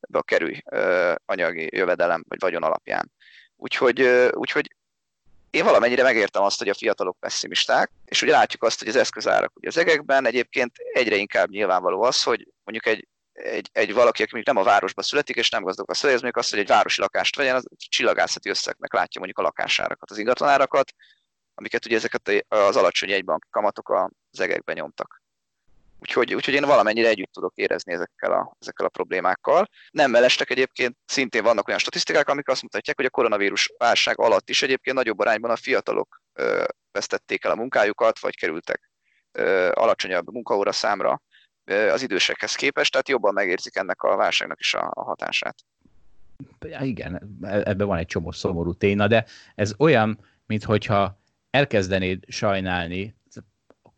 [0.00, 0.62] százalékba kerülj
[1.26, 3.12] anyagi jövedelem vagy vagyon alapján.
[3.56, 4.00] Úgyhogy,
[4.32, 4.74] úgyhogy
[5.50, 9.56] én valamennyire megértem azt, hogy a fiatalok pessimisták, és ugye látjuk azt, hogy az eszközárak
[9.56, 14.42] ugye az egekben egyébként egyre inkább nyilvánvaló az, hogy mondjuk egy, egy, egy valaki, aki
[14.44, 17.00] nem a városba születik, és nem gazdag a szület, ez mondjuk azt, hogy egy városi
[17.00, 20.92] lakást vegyen, az csillagászati összegnek látja mondjuk a lakásárakat, az ingatlanárakat,
[21.54, 25.19] amiket ugye ezeket az alacsony jegybank kamatok az egekben nyomtak.
[26.00, 29.68] Úgyhogy, úgyhogy én valamennyire együtt tudok érezni ezekkel a, ezekkel a problémákkal.
[29.90, 34.48] Nem mellestek egyébként szintén vannak olyan statisztikák, amik azt mutatják, hogy a koronavírus válság alatt
[34.48, 38.90] is egyébként nagyobb arányban a fiatalok ö, vesztették el a munkájukat, vagy kerültek
[39.32, 41.22] ö, alacsonyabb munkaóra számra
[41.64, 45.56] az idősekhez képest, tehát jobban megérzik ennek a válságnak is a, a hatását.
[46.80, 49.24] Igen, ebben van egy csomó szomorú téna, de
[49.54, 51.20] ez olyan, mintha
[51.50, 53.19] elkezdenéd sajnálni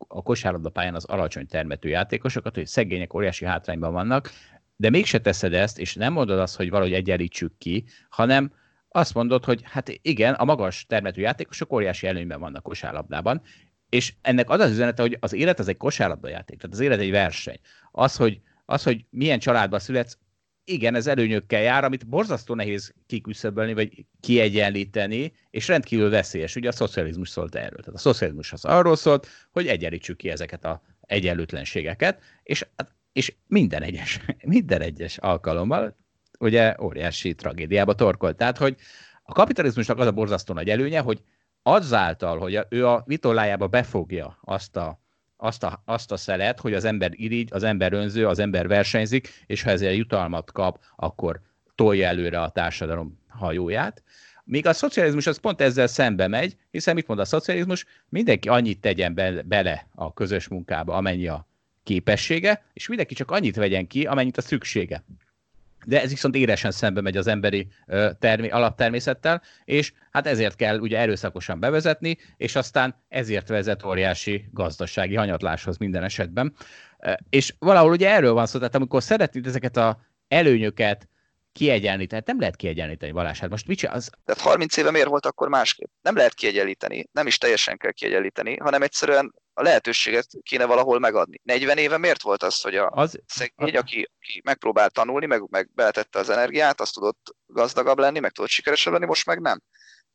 [0.07, 4.31] a kosárlabda pályán az alacsony termető játékosokat, hogy szegények óriási hátrányban vannak,
[4.75, 8.53] de mégse teszed ezt, és nem mondod azt, hogy valahogy egyenlítsük ki, hanem
[8.89, 13.41] azt mondod, hogy hát igen, a magas termető játékosok óriási előnyben vannak kosárlabdában,
[13.89, 16.99] és ennek az az üzenete, hogy az élet az egy kosárlabda játék, tehát az élet
[16.99, 17.59] egy verseny.
[17.91, 20.17] Az, hogy, az, hogy milyen családban születsz,
[20.65, 26.55] igen, ez előnyökkel jár, amit borzasztó nehéz kiküszöbölni, vagy kiegyenlíteni, és rendkívül veszélyes.
[26.55, 27.79] Ugye a szocializmus szólt erről.
[27.79, 32.65] Tehát a szocializmus az arról szólt, hogy egyenlítsük ki ezeket a egyenlőtlenségeket, és,
[33.13, 35.97] és minden egyes, minden egyes alkalommal
[36.39, 38.37] ugye óriási tragédiába torkolt.
[38.37, 38.75] Tehát, hogy
[39.23, 41.21] a kapitalizmusnak az a borzasztó nagy előnye, hogy
[41.61, 45.02] azáltal, hogy ő a vitollájába befogja azt a,
[45.43, 49.43] azt a, azt a szelet, hogy az ember irigy, az ember önző, az ember versenyzik,
[49.45, 51.41] és ha ezért jutalmat kap, akkor
[51.75, 54.03] tolja előre a társadalom hajóját.
[54.43, 57.85] Míg a szocializmus az pont ezzel szembe megy, hiszen mit mond a szocializmus?
[58.09, 61.47] Mindenki annyit tegyen be, bele a közös munkába, amennyi a
[61.83, 65.03] képessége, és mindenki csak annyit vegyen ki, amennyit a szüksége
[65.85, 67.67] de ez viszont éresen szembe megy az emberi
[68.19, 75.15] termi, alaptermészettel, és hát ezért kell ugye erőszakosan bevezetni, és aztán ezért vezet óriási gazdasági
[75.15, 76.55] hanyatláshoz minden esetben.
[77.29, 81.07] És valahol ugye erről van szó, tehát amikor szeretnéd ezeket a előnyöket
[81.51, 84.09] kiegyenlíteni, hát nem lehet kiegyenlíteni Balázs, hát most mit az?
[84.25, 85.89] Tehát 30 éve miért volt akkor másképp?
[86.01, 91.41] Nem lehet kiegyenlíteni, nem is teljesen kell kiegyenlíteni, hanem egyszerűen a lehetőséget kéne valahol megadni.
[91.43, 95.69] 40 éve miért volt az, hogy a az, szegény, aki, aki megpróbált tanulni, meg, meg
[95.73, 99.61] beletette az energiát, azt tudott gazdagabb lenni, meg tudott sikeresebb lenni, most meg nem.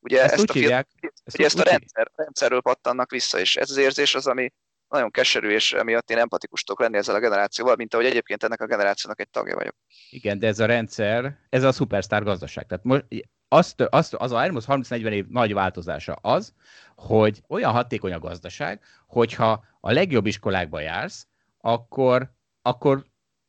[0.01, 0.89] Ugye ezt, ezt, a, hívják,
[1.25, 4.53] ezt, ugye ezt a rendszer, rendszerről pattannak vissza, és ez az érzés az, ami
[4.89, 8.61] nagyon keserű, és emiatt én empatikus tudok lenni ezzel a generációval, mint ahogy egyébként ennek
[8.61, 9.75] a generációnak egy tagja vagyok.
[10.11, 12.67] Igen, de ez a rendszer, ez a szupersztár gazdaság.
[12.67, 13.05] Tehát most
[13.49, 16.53] azt, azt, az a 30-40 év nagy változása az,
[16.97, 21.27] hogy olyan hatékony a gazdaság, hogyha a legjobb iskolákba jársz,
[21.61, 22.33] akkor,
[22.63, 23.05] akkor,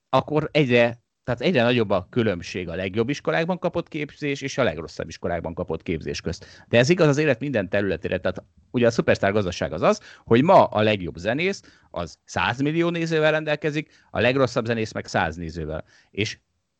[0.10, 5.08] akkor egyre, tehát egyre nagyobb a különbség a legjobb iskolákban kapott képzés és a legrosszabb
[5.08, 6.66] iskolákban kapott képzés közt.
[6.68, 8.18] De ez igaz az élet minden területére.
[8.20, 12.90] Tehát ugye a szupersztár gazdaság az az, hogy ma a legjobb zenész az 100 millió
[12.90, 15.84] nézővel rendelkezik, a legrosszabb zenész meg 100 nézővel.
[16.12, 16.40] És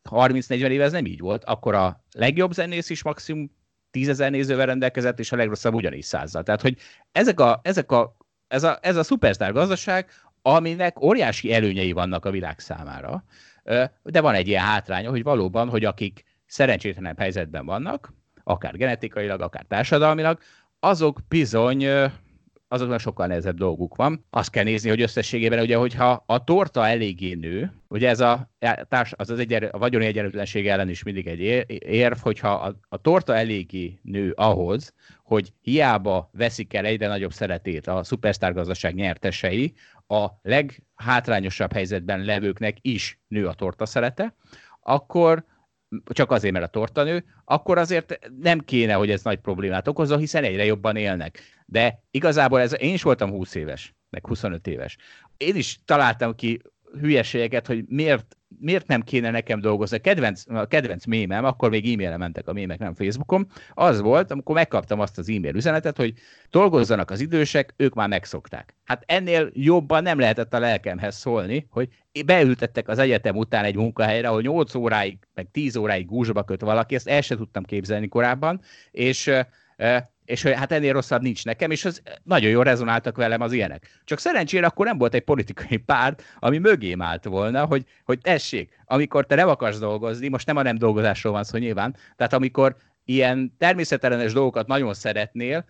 [0.10, 3.58] 30-40 éve ez nem így volt, akkor a legjobb zenész is maximum
[3.92, 6.44] tízezer nézővel rendelkezett, és a legrosszabb ugyanígy százzal.
[6.44, 6.78] Tehát, hogy
[7.12, 10.10] ezek a, ezek a, ez, a, ez a szupersztár gazdaság,
[10.42, 13.24] aminek óriási előnyei vannak a világ számára,
[14.04, 19.66] de van egy ilyen hátránya, hogy valóban, hogy akik szerencsétlenebb helyzetben vannak, akár genetikailag, akár
[19.68, 20.40] társadalmilag,
[20.80, 21.86] azok bizony
[22.72, 24.26] azoknak sokkal nehezebb dolguk van.
[24.30, 28.50] Azt kell nézni, hogy összességében, ugye, hogyha a torta eléggé nő, ugye ez a,
[28.88, 31.40] társ, az, az egyen, a vagyoni egyenlőtlenség ellen is mindig egy
[31.80, 34.94] érv, hogyha a, a torta eléggé nő ahhoz,
[35.24, 39.74] hogy hiába veszik el egyre nagyobb szeretét a szupersztár gazdaság nyertesei,
[40.08, 44.36] a leghátrányosabb helyzetben levőknek is nő a torta szerete,
[44.82, 45.46] akkor
[46.04, 50.20] csak azért, mert a torta nő, akkor azért nem kéne, hogy ez nagy problémát okozzon,
[50.20, 51.40] hiszen egyre jobban élnek.
[51.66, 54.98] De igazából ez, én is voltam 20 éves, meg 25 éves.
[55.38, 56.62] Én is találtam ki
[57.00, 59.98] hülyeségeket, hogy miért, miért nem kéne nekem dolgozni.
[59.98, 64.32] A kedvenc, a kedvenc mémem, akkor még e-mailre mentek a mémek, nem Facebookon, az volt,
[64.32, 66.14] amikor megkaptam azt az e-mail üzenetet, hogy
[66.50, 68.76] dolgozzanak az idősek, ők már megszokták.
[68.84, 71.90] Hát ennél jobban nem lehetett a lelkemhez szólni, hogy
[72.26, 76.96] beültettek az egyetem után egy munkahelyre, ahol 8 óráig, meg 10 óráig gúzsba köt valaki,
[76.96, 79.32] ezt el sem tudtam képzelni korábban, és
[80.30, 84.02] és hogy hát ennél rosszabb nincs nekem, és az nagyon jól rezonáltak velem az ilyenek.
[84.04, 88.80] Csak szerencsére akkor nem volt egy politikai párt, ami mögém állt volna, hogy, hogy tessék,
[88.86, 92.76] amikor te nem akarsz dolgozni, most nem a nem dolgozásról van szó nyilván, tehát amikor
[93.06, 95.66] ilyen természetellenes dolgokat nagyon szeretnél,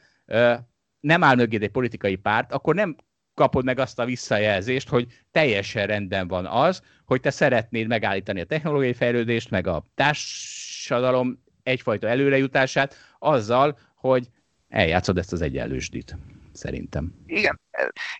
[1.00, 2.96] nem áll mögéd egy politikai párt, akkor nem
[3.34, 8.46] kapod meg azt a visszajelzést, hogy teljesen rendben van az, hogy te szeretnéd megállítani a
[8.46, 14.30] technológiai fejlődést, meg a társadalom egyfajta előrejutását azzal, hogy
[14.70, 16.16] eljátszod ezt az egyenlősdit,
[16.54, 17.14] szerintem.
[17.26, 17.60] Igen,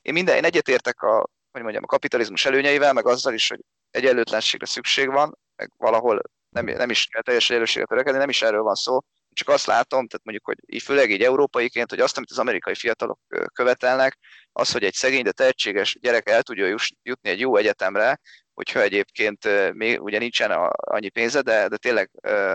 [0.02, 3.60] én minden, én egyetértek a, hogy mondjam, a kapitalizmus előnyeivel, meg azzal is, hogy
[3.92, 8.62] egyenlőtlenségre szükség van, meg valahol nem, nem is kell teljes egyenlőségre törekedni, nem is erről
[8.62, 9.00] van szó,
[9.34, 12.76] csak azt látom, tehát mondjuk, hogy így főleg így európaiként, hogy azt, amit az amerikai
[12.76, 13.20] fiatalok
[13.54, 14.18] követelnek,
[14.52, 18.20] az, hogy egy szegény, de tehetséges gyerek el tudja jutni egy jó egyetemre,
[18.60, 22.10] hogyha egyébként még ugye nincsen annyi pénze, de, de tényleg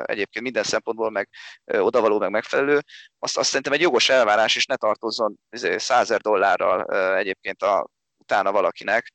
[0.05, 1.29] egyébként minden szempontból meg
[1.65, 2.81] odavaló, meg megfelelő,
[3.19, 6.85] azt, azt szerintem egy jogos elvárás, és ne tartozzon 100 izé, dollárral
[7.17, 7.89] egyébként a
[8.19, 9.13] utána valakinek,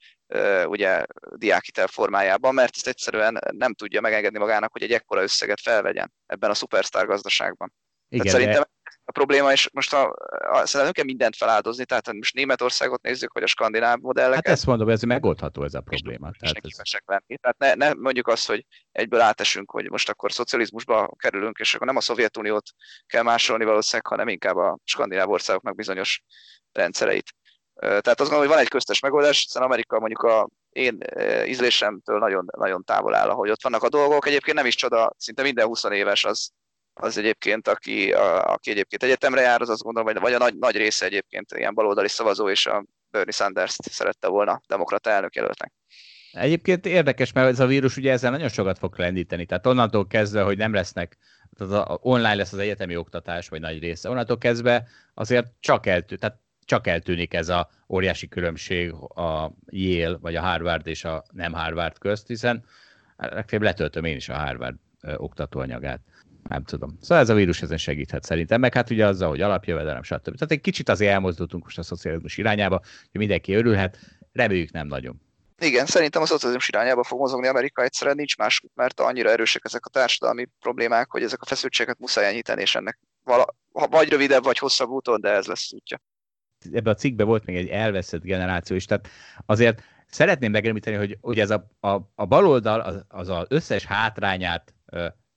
[0.66, 6.14] ugye diákitel formájában, mert ezt egyszerűen nem tudja megengedni magának, hogy egy ekkora összeget felvegyen
[6.26, 7.74] ebben a szupersztár gazdaságban.
[8.08, 8.64] Igen, Tehát szerintem
[9.06, 13.34] a probléma, és most a, a, szerintem nem kell mindent feláldozni, tehát most Németországot nézzük,
[13.34, 14.48] vagy a skandináv modelleket.
[14.48, 16.32] Hát ezt mondom, ez megoldható ez a probléma.
[16.40, 16.92] Tehát, ez...
[17.06, 17.38] lenni.
[17.42, 21.88] tehát ne, ne, mondjuk azt, hogy egyből átesünk, hogy most akkor szocializmusba kerülünk, és akkor
[21.88, 22.70] nem a Szovjetuniót
[23.06, 26.24] kell másolni valószínűleg, hanem inkább a skandináv országoknak bizonyos
[26.72, 27.34] rendszereit.
[27.80, 30.98] Tehát azt gondolom, hogy van egy köztes megoldás, hiszen Amerika mondjuk a én
[31.46, 34.28] ízlésemtől nagyon, nagyon távol áll, ahogy ott vannak a dolgok.
[34.28, 36.52] Egyébként nem is csoda, szinte minden 20 éves az,
[37.02, 40.58] az egyébként, aki, a, aki egyébként egyetemre jár, az azt gondolom, vagy, vagy a nagy,
[40.58, 45.72] nagy része egyébként ilyen baloldali szavazó, és a Bernie Sanders-t szerette volna demokrata elnök jelöltnek.
[46.32, 49.45] Egyébként érdekes, mert ez a vírus ugye ezzel nagyon sokat fog lendíteni.
[49.45, 51.18] Tehát onnantól kezdve, hogy nem lesznek,
[51.58, 56.39] tehát online lesz az egyetemi oktatás, vagy nagy része, onnantól kezdve azért csak eltű, tehát
[56.66, 61.97] csak eltűnik ez a óriási különbség a Yale, vagy a Harvard és a nem Harvard
[61.97, 62.64] közt, hiszen
[63.18, 64.76] legfeljebb letöltöm én is a Harvard
[65.18, 66.02] oktatóanyagát.
[66.48, 66.98] Nem tudom.
[67.02, 70.24] Szóval ez a vírus ezen segíthet szerintem, meg hát ugye azzal, hogy alapjövedelem, stb.
[70.24, 72.82] Tehát egy kicsit azért elmozdultunk most a szocializmus irányába,
[73.12, 73.98] hogy mindenki örülhet,
[74.32, 75.22] reméljük nem nagyon.
[75.60, 79.86] Igen, szerintem a szocializmus irányába fog mozogni Amerika egyszerűen nincs más, mert annyira erősek ezek
[79.86, 84.58] a társadalmi problémák, hogy ezek a feszültségeket muszáj enyhíteni, és ennek vala, vagy rövidebb, vagy
[84.58, 86.02] hosszabb úton, de ez lesz útja
[86.74, 89.08] ebben a cikkben volt még egy elveszett generáció is, tehát
[89.46, 94.74] azért szeretném megemlíteni, hogy ugye ez a, a, a baloldal az, az az összes hátrányát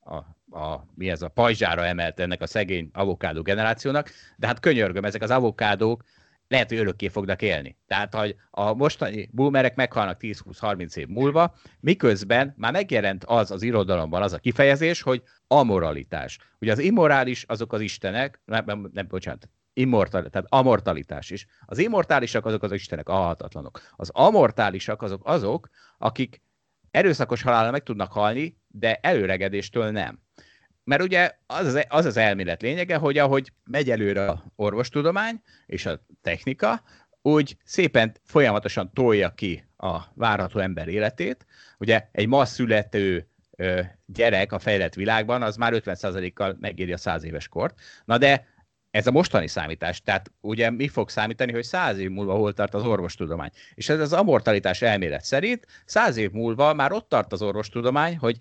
[0.00, 0.16] a,
[0.52, 5.22] a, mi ez a pajzsára emelt ennek a szegény avokádó generációnak, de hát könyörgöm, ezek
[5.22, 6.02] az avokádók
[6.48, 7.76] lehet, hogy örökké fognak élni.
[7.86, 14.22] Tehát, hogy a mostani boomerek meghalnak 10-20-30 év múlva, miközben már megjelent az az irodalomban
[14.22, 16.38] az a kifejezés, hogy amoralitás.
[16.60, 21.46] Ugye az immorális azok az istenek, nem, nem, nem bocsánat, immortal, tehát amortalitás is.
[21.66, 23.80] Az immortálisak azok az istenek, alhatatlanok.
[23.96, 26.42] Az amortálisak azok azok, akik
[26.90, 30.20] erőszakos halálra meg tudnak halni, de előregedéstől nem.
[30.84, 35.86] Mert ugye az az, az az elmélet lényege, hogy ahogy megy előre a orvostudomány és
[35.86, 36.82] a technika,
[37.22, 41.46] úgy szépen folyamatosan tolja ki a várható ember életét.
[41.78, 43.26] Ugye egy ma születő
[44.06, 47.80] gyerek a fejlett világban, az már 50%-kal megéri a 100 éves kort.
[48.04, 48.46] Na de
[48.90, 50.02] ez a mostani számítás.
[50.02, 53.50] Tehát ugye mi fog számítani, hogy száz év múlva hol tart az orvostudomány.
[53.74, 58.38] És ez az amortalitás elmélet szerint száz év múlva már ott tart az orvostudomány, hogy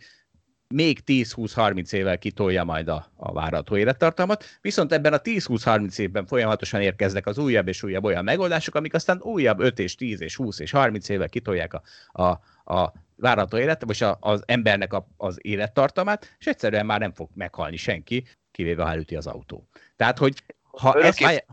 [0.72, 6.82] még 10-20-30 évvel kitolja majd a, a várható élettartalmat, viszont ebben a 10-20-30 évben folyamatosan
[6.82, 10.59] érkeznek az újabb és újabb olyan megoldások, amik aztán újabb 5 és 10 és 20
[10.59, 12.28] és 30 évvel kitolják a, a,
[12.76, 17.78] a várható élet, vagy az embernek a, az élettartamát, és egyszerűen már nem fog meghalni
[17.78, 19.67] senki, kivéve ha elüti az autó.
[19.95, 21.45] Tehát, hogy ha ezt már...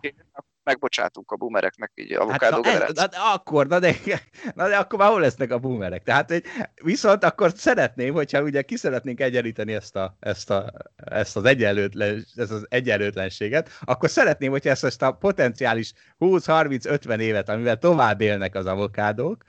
[0.68, 3.94] megbocsátunk a boomereknek így avokádó hát, na, na, akkor, na de,
[4.54, 6.02] na de akkor már hol lesznek a boomerek?
[6.02, 6.44] Tehát, hogy
[6.82, 12.26] viszont akkor szeretném, hogyha ugye ki szeretnénk egyenlíteni ezt, a, ezt, a, ezt, az, egyenlőtlen,
[12.36, 18.54] ezt az egyenlőtlenséget, akkor szeretném, hogyha ezt, ezt a potenciális 20-30-50 évet, amivel tovább élnek
[18.54, 19.44] az avokádók,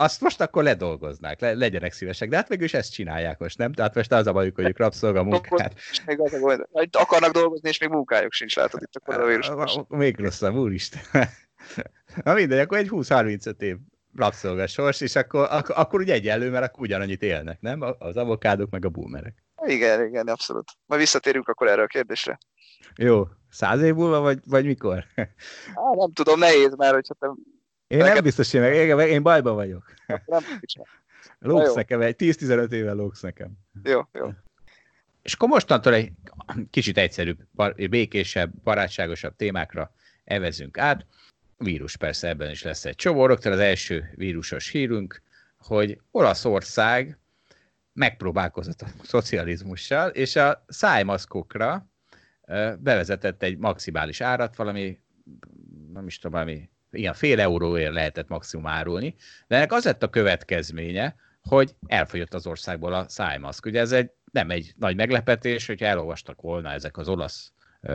[0.00, 2.28] azt most akkor ledolgoznák, le, legyenek szívesek.
[2.28, 3.72] De hát mégis ezt csinálják most, nem?
[3.72, 5.74] Tehát most az a bajuk, hogy ők rabszolgamunkát.
[6.06, 9.50] Még az a akarnak dolgozni, és még munkájuk sincs, látod itt a koronavírus.
[9.88, 11.02] Még rosszabb, úristen.
[12.24, 13.76] Na mindegy, akkor egy 20-35 év
[14.16, 17.80] rabszolgasors, és akkor, akkor, akkor ugye egyenlő, mert akkor ugyanannyit élnek, nem?
[17.98, 19.44] Az avokádok meg a boomerek.
[19.66, 20.70] Igen, igen, abszolút.
[20.86, 22.38] Majd visszatérünk akkor erre a kérdésre.
[22.96, 25.04] Jó, száz év múlva, vagy, vagy mikor?
[25.74, 27.30] Á, nem tudom, nehéz, mert hogyha te
[27.90, 28.14] én Neked...
[28.14, 29.94] nem biztos, hogy meg, én bajban vagyok.
[30.06, 30.42] Nem
[31.38, 33.52] lóksz nekem, egy 10-15 éve lóksz nekem.
[33.82, 34.30] Jó, jó.
[35.22, 36.12] És akkor mostantól egy
[36.70, 37.38] kicsit egyszerűbb,
[37.90, 39.92] békésebb, barátságosabb témákra
[40.24, 41.06] evezünk át.
[41.56, 43.26] Vírus persze ebben is lesz egy csomó.
[43.26, 45.22] Rögtön az első vírusos hírünk,
[45.58, 47.18] hogy Olaszország
[47.92, 51.86] megpróbálkozott a szocializmussal, és a szájmaszkokra
[52.78, 54.98] bevezetett egy maximális árat, valami,
[55.92, 59.14] nem is tudom, valami ilyen fél euróért lehetett maximum árulni,
[59.46, 63.66] de ennek az lett a következménye, hogy elfogyott az országból a szájmaszk.
[63.66, 67.52] Ugye ez egy, nem egy nagy meglepetés, hogyha elolvastak volna ezek az olasz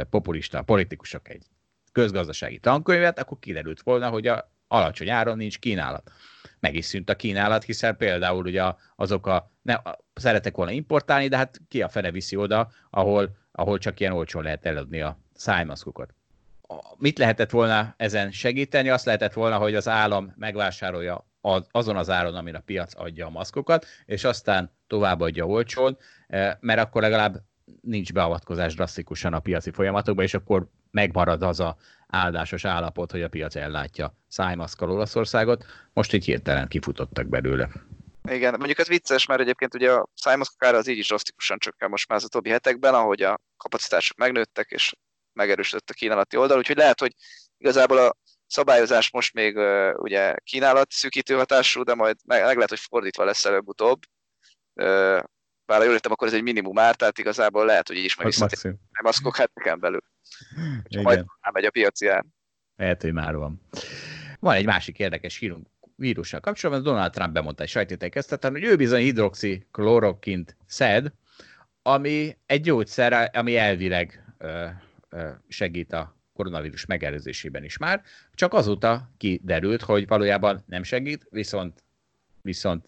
[0.09, 1.45] populista politikusok egy
[1.91, 6.11] közgazdasági tankönyvet, akkor kiderült volna, hogy a alacsony áron nincs kínálat.
[6.59, 8.63] Meg is szűnt a kínálat, hiszen például ugye
[8.95, 9.75] azok a, ne,
[10.13, 14.43] szeretek volna importálni, de hát ki a fene viszi oda, ahol, ahol csak ilyen olcsón
[14.43, 16.13] lehet eladni a szájmaszkokat
[16.97, 18.89] mit lehetett volna ezen segíteni?
[18.89, 21.25] Azt lehetett volna, hogy az állam megvásárolja
[21.71, 25.97] azon az áron, amin a piac adja a maszkokat, és aztán továbbadja olcsón,
[26.27, 27.35] eh, mert akkor legalább
[27.81, 33.29] nincs beavatkozás drasztikusan a piaci folyamatokba, és akkor megmarad az a áldásos állapot, hogy a
[33.29, 37.69] piac ellátja szájmaszkal Olaszországot, most így hirtelen kifutottak belőle.
[38.29, 42.07] Igen, mondjuk ez vicces, mert egyébként ugye a szájmaszkakára az így is drasztikusan csökken most
[42.09, 44.93] már az utóbbi hetekben, ahogy a kapacitások megnőttek, és
[45.35, 47.13] megerősödött a kínálati oldal, úgyhogy lehet, hogy
[47.57, 48.17] igazából a
[48.47, 49.57] szabályozás most még
[49.95, 53.99] ugye kínálat szűkítő hatású, de majd meg, meg lehet, hogy fordítva lesz előbb-utóbb.
[55.65, 58.25] Bár jól értem, akkor ez egy minimum ár, tehát igazából lehet, hogy így is meg
[58.25, 60.03] visszatér a maszkok heteken belül.
[60.83, 62.25] És majd megy a piaci ár.
[62.75, 63.61] Lehet, hogy már van.
[64.39, 69.01] Van egy másik érdekes hírunk vírussal kapcsolatban, Donald Trump bemondta egy sajtótékezteten, hogy ő bizony
[69.01, 71.11] hidroxiklorokint szed,
[71.81, 74.35] ami egy gyógyszer, ami elvileg
[75.47, 78.01] segít a koronavírus megelőzésében is már,
[78.33, 81.83] csak azóta kiderült, hogy valójában nem segít, viszont,
[82.41, 82.85] viszont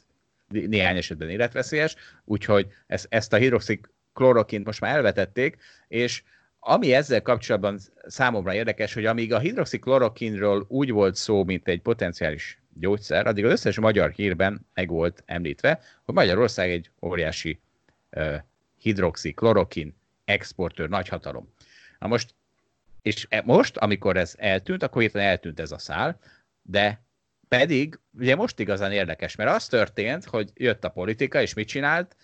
[0.47, 5.57] néhány esetben életveszélyes, úgyhogy ezt, ezt a hidroxiklorokint most már elvetették,
[5.87, 6.23] és
[6.59, 12.61] ami ezzel kapcsolatban számomra érdekes, hogy amíg a hidroxiklorokinról úgy volt szó, mint egy potenciális
[12.73, 17.59] gyógyszer, addig az összes magyar hírben meg volt említve, hogy Magyarország egy óriási
[18.11, 18.35] uh,
[18.77, 21.53] hidroxiklorokin exportőr, nagyhatalom.
[21.99, 22.35] Na most,
[23.01, 26.19] és e, most, amikor ez eltűnt, akkor hirtelen eltűnt ez a szál,
[26.61, 27.05] de
[27.47, 32.15] pedig, ugye most igazán érdekes, mert az történt, hogy jött a politika, és mit csinált?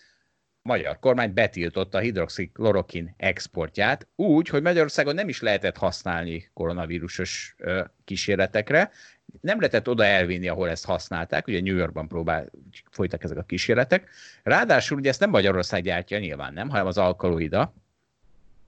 [0.63, 7.55] magyar kormány betiltotta a hidroxiklorokin exportját úgy, hogy Magyarországon nem is lehetett használni koronavírusos
[8.03, 8.91] kísérletekre,
[9.41, 12.49] nem lehetett oda elvinni, ahol ezt használták, ugye New Yorkban próbál,
[12.91, 14.09] folytak ezek a kísérletek.
[14.43, 17.73] Ráadásul ugye ezt nem Magyarország gyártja, nyilván nem, hanem az alkaloida,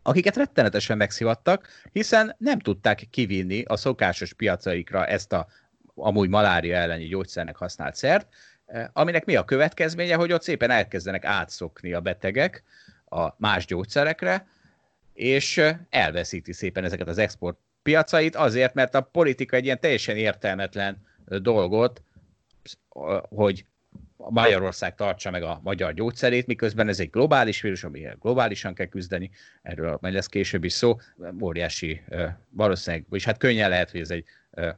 [0.06, 5.48] akiket rettenetesen megszivattak, hiszen nem tudták kivinni a szokásos piacaikra ezt a
[5.96, 8.28] amúgy malária elleni gyógyszernek használt szert,
[8.66, 12.64] Eh, aminek mi a következménye, hogy ott szépen elkezdenek átszokni a betegek
[13.06, 14.48] a más gyógyszerekre,
[15.14, 20.18] és eh, elveszíti szépen ezeket az export piacait azért, mert a politika egy ilyen teljesen
[20.18, 20.98] értelmetlen
[21.28, 22.02] eh, dolgot,
[23.30, 23.66] hogy
[24.30, 29.30] Magyarország tartsa meg a magyar gyógyszerét, miközben ez egy globális vírus, amivel globálisan kell küzdeni,
[29.62, 30.98] erről majd lesz később is szó,
[31.42, 32.02] óriási
[32.50, 34.26] valószínűleg, és hát könnyen lehet, hogy ez egy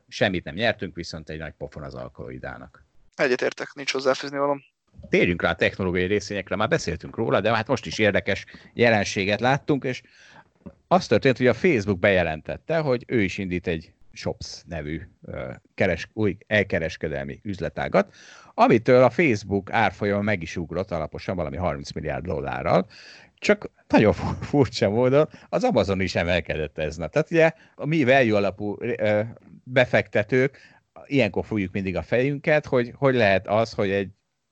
[0.07, 2.85] semmit nem nyertünk, viszont egy nagy pofon az alkaloidának.
[3.15, 4.63] Egyetértek, nincs hozzáfűzni valam.
[5.09, 9.83] Térjünk rá a technológiai részényekre, már beszéltünk róla, de hát most is érdekes jelenséget láttunk,
[9.83, 10.01] és
[10.87, 15.01] az történt, hogy a Facebook bejelentette, hogy ő is indít egy Shops nevű
[15.76, 18.13] keres, új elkereskedelmi üzletágat,
[18.53, 22.88] amitől a Facebook árfolyama meg is ugrott alaposan valami 30 milliárd dollárral,
[23.39, 27.11] csak nagyon furcsa módon az Amazon is emelkedett ez nap.
[27.11, 28.78] Tehát ugye a mi value alapú
[29.63, 30.59] befektetők
[31.05, 34.09] ilyenkor fogjuk mindig a fejünket, hogy hogy lehet az, hogy egy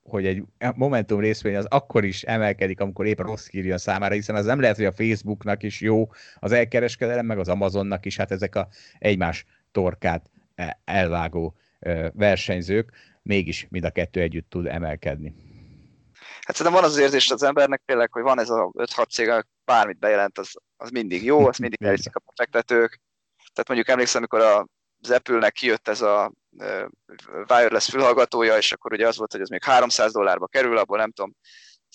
[0.09, 0.43] hogy egy
[0.75, 4.59] Momentum részvény az akkor is emelkedik, amikor épp rossz hír jön számára, hiszen az nem
[4.59, 6.09] lehet, hogy a Facebooknak is jó
[6.39, 9.45] az elkereskedelem, meg az Amazonnak is, hát ezek a egymás
[9.75, 11.55] torkát e, elvágó
[12.13, 15.35] versenyzők, mégis mind a kettő együtt tud emelkedni.
[16.41, 19.99] Hát szerintem van az, érzés az embernek tényleg, hogy van ez a 5-6 cég, bármit
[19.99, 23.01] bejelent, az, az mindig jó, az mindig elviszik a befektetők.
[23.53, 24.67] Tehát mondjuk emlékszem, amikor a
[25.01, 26.31] az Apple-nek kijött ez a
[27.49, 31.11] wireless fülhallgatója, és akkor ugye az volt, hogy ez még 300 dollárba kerül, abból nem
[31.11, 31.35] tudom,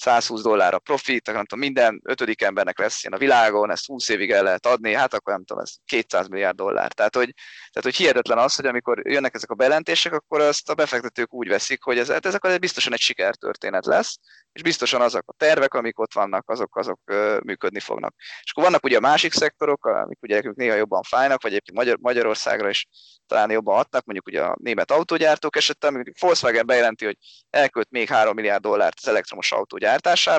[0.01, 4.09] 120 dollár a profit, nem tudom, minden ötödik embernek lesz ilyen a világon, ezt 20
[4.09, 6.93] évig el lehet adni, hát akkor nem tudom, ez 200 milliárd dollár.
[6.93, 7.35] Tehát hogy,
[7.73, 11.49] tehát, hogy hihetetlen az, hogy amikor jönnek ezek a belentések, akkor azt a befektetők úgy
[11.49, 14.19] veszik, hogy ez, hát ezek azért biztosan egy sikertörténet lesz,
[14.53, 17.01] és biztosan azok a tervek, amik ott vannak, azok, azok
[17.45, 18.15] működni fognak.
[18.43, 21.79] És akkor vannak ugye a másik szektorok, amik ugye nekünk néha jobban fájnak, vagy egyébként
[21.79, 22.87] Magyar, Magyarországra is
[23.27, 27.17] talán jobban hatnak, mondjuk ugye a német autógyártók esetben, mondjuk Volkswagen bejelenti, hogy
[27.51, 29.79] elkölt még 3 milliárd dollárt az elektromos autó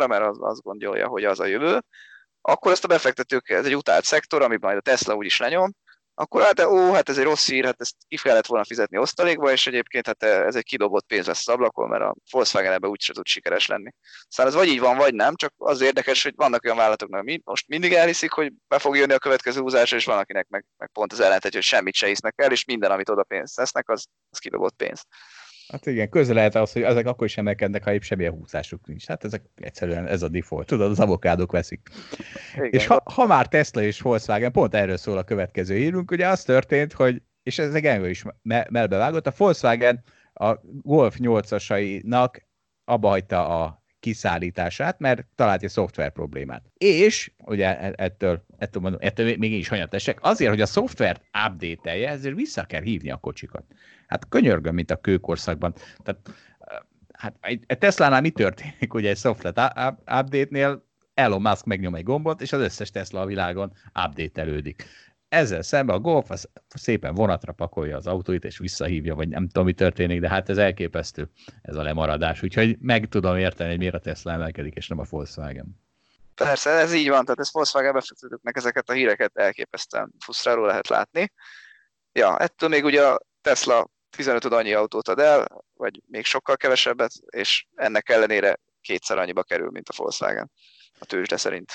[0.08, 1.80] mert az, azt gondolja, hogy az a jövő,
[2.42, 5.72] akkor ezt a befektetők, ez egy utált szektor, amit majd a Tesla úgyis lenyom,
[6.14, 9.52] akkor hát, ó, hát ez egy rossz hír, hát ezt ki kellett volna fizetni osztalékba,
[9.52, 13.14] és egyébként hát ez egy kidobott pénz lesz az ablakon, mert a Volkswagen ebbe úgyse
[13.14, 13.92] tud sikeres lenni.
[14.28, 17.42] Szóval ez vagy így van, vagy nem, csak az érdekes, hogy vannak olyan vállalatok, hogy
[17.44, 20.90] most mindig elhiszik, hogy be fog jönni a következő húzásra, és van, akinek meg, meg
[20.94, 24.06] pont az ellentetje, hogy semmit se hisznek el, és minden, amit oda pénzt tesznek, az,
[24.30, 25.02] az kidobott pénz.
[25.72, 29.06] Hát igen, közel lehet az, hogy ezek akkor is emelkednek, ha épp semmilyen húzásuk nincs.
[29.06, 30.68] Hát ezek egyszerűen ez a default.
[30.68, 31.90] Tudod, az avokádok veszik.
[32.56, 36.28] Igen, és ha, ha, már Tesla és Volkswagen, pont erről szól a következő hírünk, ugye
[36.28, 38.24] az történt, hogy, és ez engem is
[38.70, 40.04] melbevágott, a Volkswagen
[40.34, 42.42] a Golf 8-asainak
[42.86, 46.64] abba hagyta a kiszállítását, mert talált egy szoftver problémát.
[46.78, 52.10] És, ugye e-, ettől, ettől, mondom, ettől még is hanyatesek, azért, hogy a szoftvert update-elje,
[52.10, 53.64] ezért vissza kell hívni a kocsikat.
[54.12, 55.74] Hát könyörgöm, mint a kőkorszakban.
[56.04, 56.30] Tehát,
[57.14, 62.54] hát egy Tesla-nál mi történik, ugye egy software update-nél Elon Musk megnyom egy gombot, és
[62.54, 63.74] az összes Tesla a világon
[64.06, 64.86] update-elődik.
[65.30, 69.66] ezzel szemben a Golf az szépen vonatra pakolja az autóit, és visszahívja, vagy nem tudom,
[69.66, 71.30] mi történik, de hát ez elképesztő,
[71.62, 72.44] ez a lemaradás.
[72.44, 75.80] Úgyhogy meg tudom érteni, hogy miért a Tesla emelkedik, és nem a Volkswagen.
[76.36, 81.32] Persze, ez így van, tehát ez Volkswagen befektetőknek ezeket a híreket elképesztően fusztráló lehet látni.
[82.14, 87.12] Ja, ettől még ugye a Tesla 15 annyi autót ad el, vagy még sokkal kevesebbet,
[87.30, 90.52] és ennek ellenére kétszer annyiba kerül, mint a Volkswagen
[91.00, 91.72] a tőzsde szerint.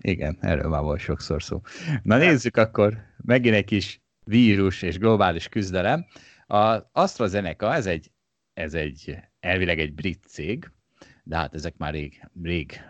[0.00, 1.60] Igen, erről már volt sokszor szó.
[2.02, 6.06] Na nézzük akkor, megint egy kis vírus és globális küzdelem.
[6.46, 8.10] Az AstraZeneca, ez egy,
[8.54, 10.70] ez egy elvileg egy brit cég,
[11.22, 12.80] de hát ezek már rég, rég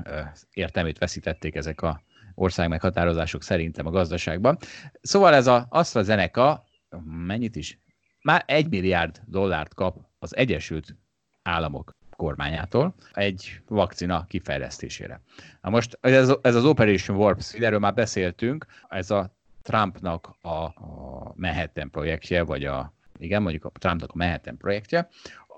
[0.52, 2.02] értelmét veszítették ezek a
[2.34, 4.58] ország meghatározások szerintem a gazdaságban.
[5.00, 6.64] Szóval ez az AstraZeneca
[7.04, 7.78] mennyit is?
[8.22, 10.96] Már egy milliárd dollárt kap az Egyesült
[11.42, 15.20] Államok kormányától egy vakcina kifejlesztésére.
[15.60, 20.48] Na most ez, ez az Operation Warp Speed, erről már beszéltünk, ez a Trumpnak a,
[20.48, 25.08] a Manhattan projektje, vagy a, igen, mondjuk a Trumpnak a Manhattan projektje,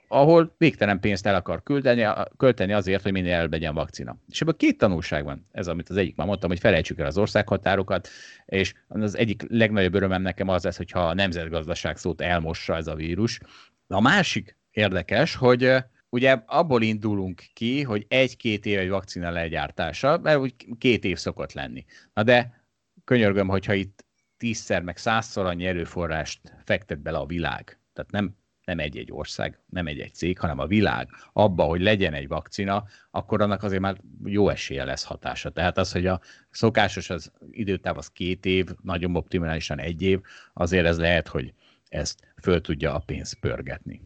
[0.08, 4.16] ahol végtelen pénzt el akar küldeni, költeni azért, hogy minél előbb legyen vakcina.
[4.28, 5.46] És ebből két tanulság van.
[5.52, 8.08] Ez, amit az egyik már mondtam, hogy felejtsük el az országhatárokat,
[8.44, 12.94] és az egyik legnagyobb örömem nekem az lesz, hogyha a nemzetgazdaság szót elmossa ez a
[12.94, 13.40] vírus.
[13.86, 15.72] A másik érdekes, hogy
[16.08, 21.52] ugye abból indulunk ki, hogy egy-két év egy vakcina legyártása, mert úgy két év szokott
[21.52, 21.84] lenni.
[22.12, 22.64] Na de
[23.04, 24.04] könyörgöm, hogyha itt
[24.36, 29.86] tízszer meg százszor annyi erőforrást fektet bele a világ, tehát nem nem egy-egy ország, nem
[29.86, 34.48] egy-egy cég, hanem a világ abba, hogy legyen egy vakcina, akkor annak azért már jó
[34.48, 35.50] esélye lesz hatása.
[35.50, 40.20] Tehát az, hogy a szokásos az időtáv az két év, nagyon optimálisan egy év,
[40.52, 41.52] azért ez lehet, hogy
[41.88, 44.02] ezt föl tudja a pénz pörgetni.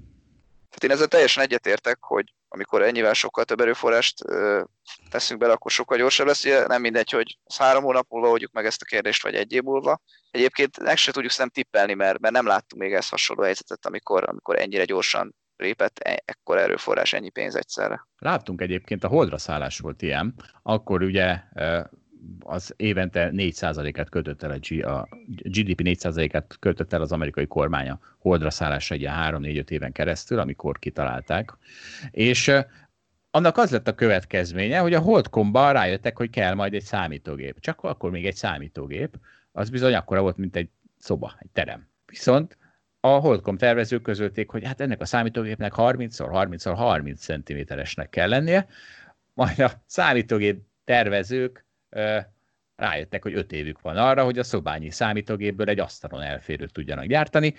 [0.68, 4.24] Tehát én ezzel teljesen egyetértek, hogy amikor ennyivel sokkal több erőforrást
[5.10, 6.42] teszünk bele, akkor sokkal gyorsabb lesz.
[6.66, 10.00] Nem mindegy, hogy három hónap múlva oldjuk meg ezt a kérdést, vagy egy év múlva.
[10.30, 14.28] Egyébként meg se tudjuk nem tippelni, mert, mert nem láttunk még ezt hasonló helyzetet, amikor,
[14.28, 18.06] amikor ennyire gyorsan lépett e, ekkor erőforrás, ennyi pénz egyszerre.
[18.18, 21.42] Láttunk egyébként, a holdra szállás volt ilyen, akkor ugye
[22.40, 28.50] az évente 4%-át költött el a, a GDP 4%-át költött el az amerikai kormánya holdra
[28.50, 31.56] szállásra egy 3-4-5 éven keresztül, amikor kitalálták.
[32.10, 32.52] És
[33.30, 37.60] annak az lett a következménye, hogy a Holdcomban rájöttek, hogy kell majd egy számítógép.
[37.60, 39.18] Csak akkor még egy számítógép,
[39.52, 41.88] az bizony akkora volt, mint egy szoba, egy terem.
[42.06, 42.56] Viszont
[43.00, 48.66] a Holdcom tervezők közölték, hogy hát ennek a számítógépnek 30x30x30 cm-esnek kell lennie,
[49.34, 51.66] majd a számítógép tervezők
[52.76, 57.54] rájöttek, hogy öt évük van arra, hogy a szobányi számítógépből egy asztalon elférőt tudjanak gyártani.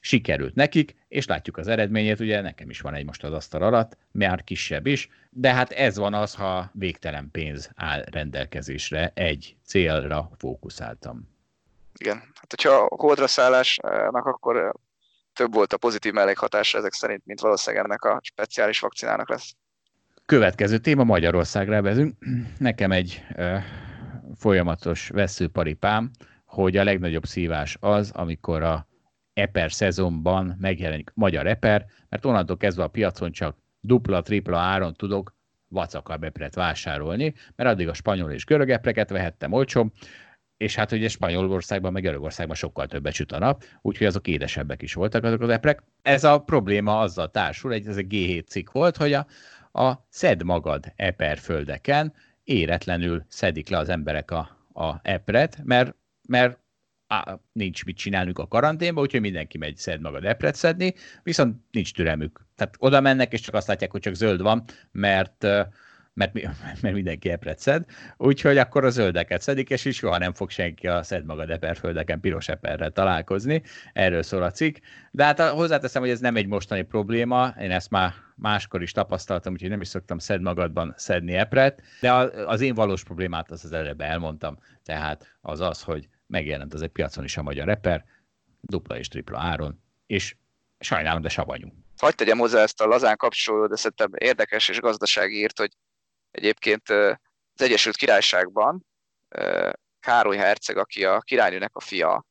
[0.00, 3.96] Sikerült nekik, és látjuk az eredményét, ugye nekem is van egy most az asztal alatt,
[4.10, 10.30] már kisebb is, de hát ez van az, ha végtelen pénz áll rendelkezésre, egy célra
[10.38, 11.36] fókuszáltam.
[11.98, 14.74] Igen, hát hogyha a holdra szállásnak akkor
[15.32, 19.54] több volt a pozitív mellékhatása ezek szerint, mint valószínűleg ennek a speciális vakcinának lesz.
[20.28, 22.14] Következő téma Magyarországra vezünk.
[22.58, 23.56] Nekem egy ö,
[24.34, 26.10] folyamatos veszőparipám,
[26.44, 28.86] hogy a legnagyobb szívás az, amikor a
[29.32, 35.34] eper szezonban megjelenik magyar eper, mert onnantól kezdve a piacon csak dupla, tripla áron tudok
[35.68, 39.92] vacakabb epret vásárolni, mert addig a spanyol és görög epreket vehettem olcsó,
[40.56, 44.94] és hát ugye Spanyolországban, meg Görögországban sokkal többet süt a nap, úgyhogy azok édesebbek is
[44.94, 45.82] voltak azok az eprek.
[46.02, 49.26] Ez a probléma azzal társul, egy, ez egy G7 cikk volt, hogy a
[49.72, 52.14] a szed magad eperföldeken
[52.44, 55.94] éretlenül szedik le az emberek a, a epret, mert,
[56.28, 56.58] mert
[57.06, 61.92] á, nincs mit csinálnunk a karanténban, úgyhogy mindenki megy szed magad epret szedni, viszont nincs
[61.92, 62.46] türelmük.
[62.54, 65.46] Tehát oda mennek, és csak azt látják, hogy csak zöld van, mert
[66.18, 66.32] mert,
[66.82, 67.84] mert mindenki epret szed,
[68.16, 72.20] úgyhogy akkor a zöldeket szedik, és is soha nem fog senki a szed magad eperföldeken
[72.20, 73.62] piros eperrel találkozni.
[73.92, 74.76] Erről szól a cikk.
[75.10, 79.52] De hát hozzáteszem, hogy ez nem egy mostani probléma, én ezt már máskor is tapasztaltam,
[79.52, 82.12] úgyhogy nem is szoktam szed magadban szedni epret, de
[82.46, 86.88] az én valós problémát az az előbb elmondtam, tehát az az, hogy megjelent az egy
[86.88, 88.04] piacon is a magyar eper,
[88.60, 90.36] dupla és tripla áron, és
[90.78, 91.68] sajnálom, de savanyú.
[91.96, 95.70] Hagy tegyem hozzá ezt a lazán kapcsolódó, de szerintem érdekes és gazdasági írt, hogy
[96.30, 98.86] Egyébként az Egyesült Királyságban
[100.00, 102.24] Károly herceg, aki a királynőnek a fia,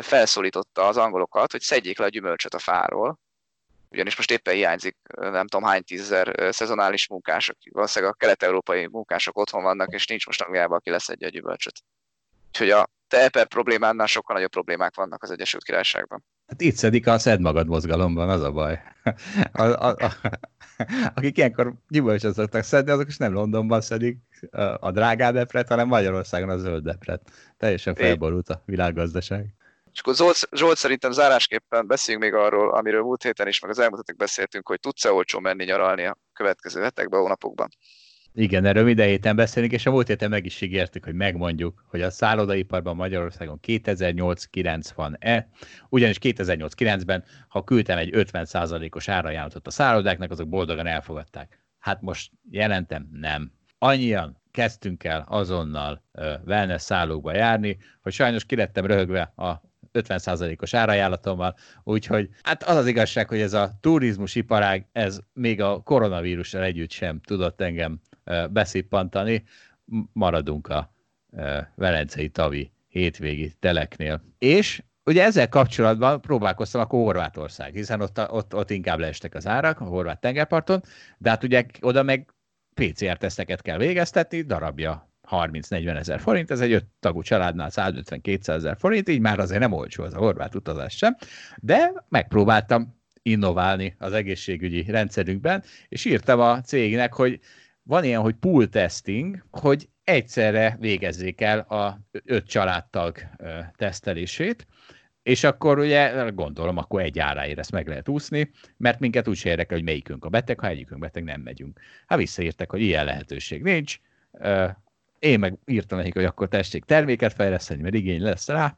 [0.00, 3.18] felszólította az angolokat, hogy szedjék le a gyümölcsöt a fáról,
[3.88, 9.62] ugyanis most éppen hiányzik nem tudom hány tízezer szezonális munkás, valószínűleg a kelet-európai munkások otthon
[9.62, 11.82] vannak, és nincs most Angliában, aki leszedje a gyümölcsöt.
[12.46, 16.24] Úgyhogy a te eper problémánál sokkal nagyobb problémák vannak az Egyesült Királyságban.
[16.46, 18.80] Hát itt szedik a szed magad mozgalomban, az a baj.
[19.52, 20.12] A, a, a,
[21.14, 24.18] akik ilyenkor gyümölcsöt szoktak szedni, azok is nem Londonban szedik,
[24.80, 27.30] a drágá depret, hanem Magyarországon a zöld depret.
[27.56, 29.54] Teljesen felborult a világgazdaság.
[29.92, 33.78] És akkor Zsolt, Zsolt szerintem zárásképpen beszéljünk még arról, amiről múlt héten is, meg az
[33.78, 37.68] elmúlt beszéltünk, hogy tudsz-e olcsó menni nyaralni a következő hetekben, hónapokban.
[38.38, 42.02] Igen, erről minden héten beszélünk, és a múlt héten meg is ígértük, hogy megmondjuk, hogy
[42.02, 45.48] a szállodaiparban Magyarországon 2008-9 van-e,
[45.88, 51.64] ugyanis 2008-9-ben, ha küldtem egy 50%-os árajánlatot a szállodáknak, azok boldogan elfogadták.
[51.78, 53.52] Hát most jelentem, nem.
[53.78, 56.02] Annyian kezdtünk el azonnal
[56.44, 59.60] wellness szállókba járni, hogy sajnos kilettem röhögve a
[59.92, 65.80] 50%-os árajánlatommal, úgyhogy hát az az igazság, hogy ez a turizmus iparág, ez még a
[65.82, 68.00] koronavírussal együtt sem tudott engem
[68.50, 69.44] beszippantani,
[70.12, 70.94] maradunk a
[71.74, 74.22] Velencei tavi hétvégi teleknél.
[74.38, 79.80] És ugye ezzel kapcsolatban próbálkoztam akkor Horvátország, hiszen ott, ott, ott inkább leestek az árak
[79.80, 80.82] a horvát tengerparton,
[81.18, 82.34] de hát ugye oda meg
[82.74, 89.08] PCR-teszteket kell végeztetni, darabja 30-40 ezer forint, ez egy öt tagú családnál 150-200 ezer forint,
[89.08, 91.16] így már azért nem olcsó az a horvát utazás sem,
[91.56, 97.40] de megpróbáltam innoválni az egészségügyi rendszerünkben, és írtam a cégnek, hogy
[97.86, 103.18] van ilyen, hogy pool testing, hogy egyszerre végezzék el a öt családtag
[103.76, 104.66] tesztelését,
[105.22, 109.76] és akkor ugye gondolom, akkor egy áráért ezt meg lehet úszni, mert minket úgy érdekel,
[109.76, 111.80] hogy melyikünk a beteg, ha egyikünk beteg, nem megyünk.
[112.06, 113.98] Hát visszaírtak, hogy ilyen lehetőség nincs,
[115.18, 118.76] én meg írtam nekik, hogy akkor tessék terméket fejleszteni, mert igény lesz rá,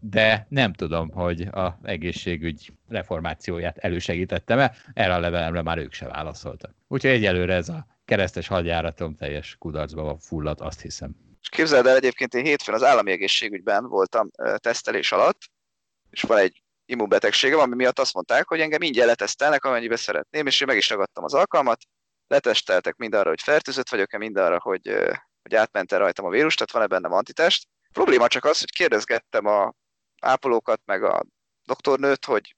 [0.00, 6.74] de nem tudom, hogy a egészségügy reformációját elősegítettem-e, erre a levelemre már ők se válaszoltak.
[6.88, 11.10] Úgyhogy egyelőre ez a keresztes hadjáratom teljes kudarcba van fulladt, azt hiszem.
[11.40, 15.38] És képzeld el, egyébként én hétfőn az állami egészségügyben voltam tesztelés alatt,
[16.10, 20.60] és van egy immunbetegségem, ami miatt azt mondták, hogy engem ingyen letesztelnek, amennyibe szeretném, és
[20.60, 21.82] én meg is ragadtam az alkalmat,
[22.26, 24.88] letesteltek arra, hogy fertőzött vagyok-e, arra, hogy,
[25.42, 27.68] hogy átment-e rajtam a vírus, tehát van-e bennem antitest.
[27.82, 29.74] A probléma csak az, hogy kérdezgettem a
[30.20, 31.24] ápolókat, meg a
[31.64, 32.56] doktornőt, hogy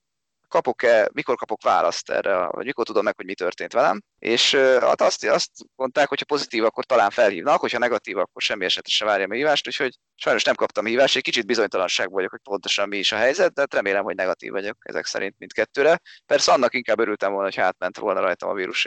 [0.53, 4.03] kapok-e, mikor kapok választ erre, vagy mikor tudom meg, hogy mi történt velem.
[4.18, 8.64] És hát azt, azt mondták, hogy ha pozitív, akkor talán felhívnak, hogyha negatív, akkor semmi
[8.64, 12.40] esetre se várja a hívást, úgyhogy sajnos nem kaptam hívást, egy kicsit bizonytalanságban vagyok, hogy
[12.42, 16.00] pontosan mi is a helyzet, de hát remélem, hogy negatív vagyok ezek szerint mindkettőre.
[16.26, 18.86] Persze annak inkább örültem volna, hogy átment volna rajtam a vírus,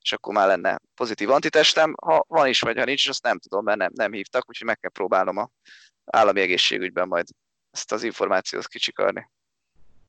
[0.00, 1.94] és akkor már lenne pozitív antitestem.
[2.02, 4.78] Ha van is, vagy ha nincs, azt nem tudom, mert nem, nem hívtak, úgyhogy meg
[4.78, 5.50] kell próbálnom a
[6.04, 7.26] állami egészségügyben majd
[7.70, 9.30] ezt az információt kicsikarni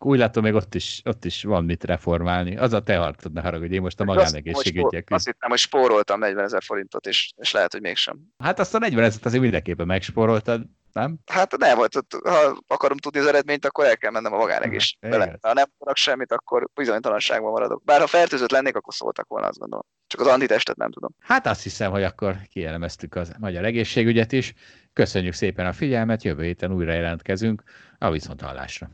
[0.06, 2.58] úgy látom, még ott is, ott is van mit reformálni.
[2.58, 5.08] Az a te harcod, ne haragudj, én most a magánegészségügyek.
[5.10, 8.20] Azt hittem, hogy spóroltam 40 ezer forintot, és, és lehet, hogy mégsem.
[8.38, 10.62] Hát azt a 40 ezeret azért mindenképpen megspóroltad,
[10.98, 11.18] nem?
[11.26, 15.38] Hát nem volt, ha akarom tudni az eredményt, akkor el kell mennem a magánegészségügybe.
[15.42, 17.84] Ha nem akarok semmit, akkor bizonytalanságban maradok.
[17.84, 19.86] Bár ha fertőzött lennék, akkor szóltak volna, azt gondolom.
[20.08, 21.16] Csak az antitestet nem tudom.
[21.20, 24.54] Hát azt hiszem, hogy akkor kielemeztük az magyar egészségügyet is.
[24.94, 27.64] Köszönjük szépen a figyelmet, jövő héten újra jelentkezünk
[27.98, 28.90] a viszonthallásra.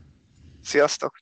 [0.64, 1.20] Sziasztok!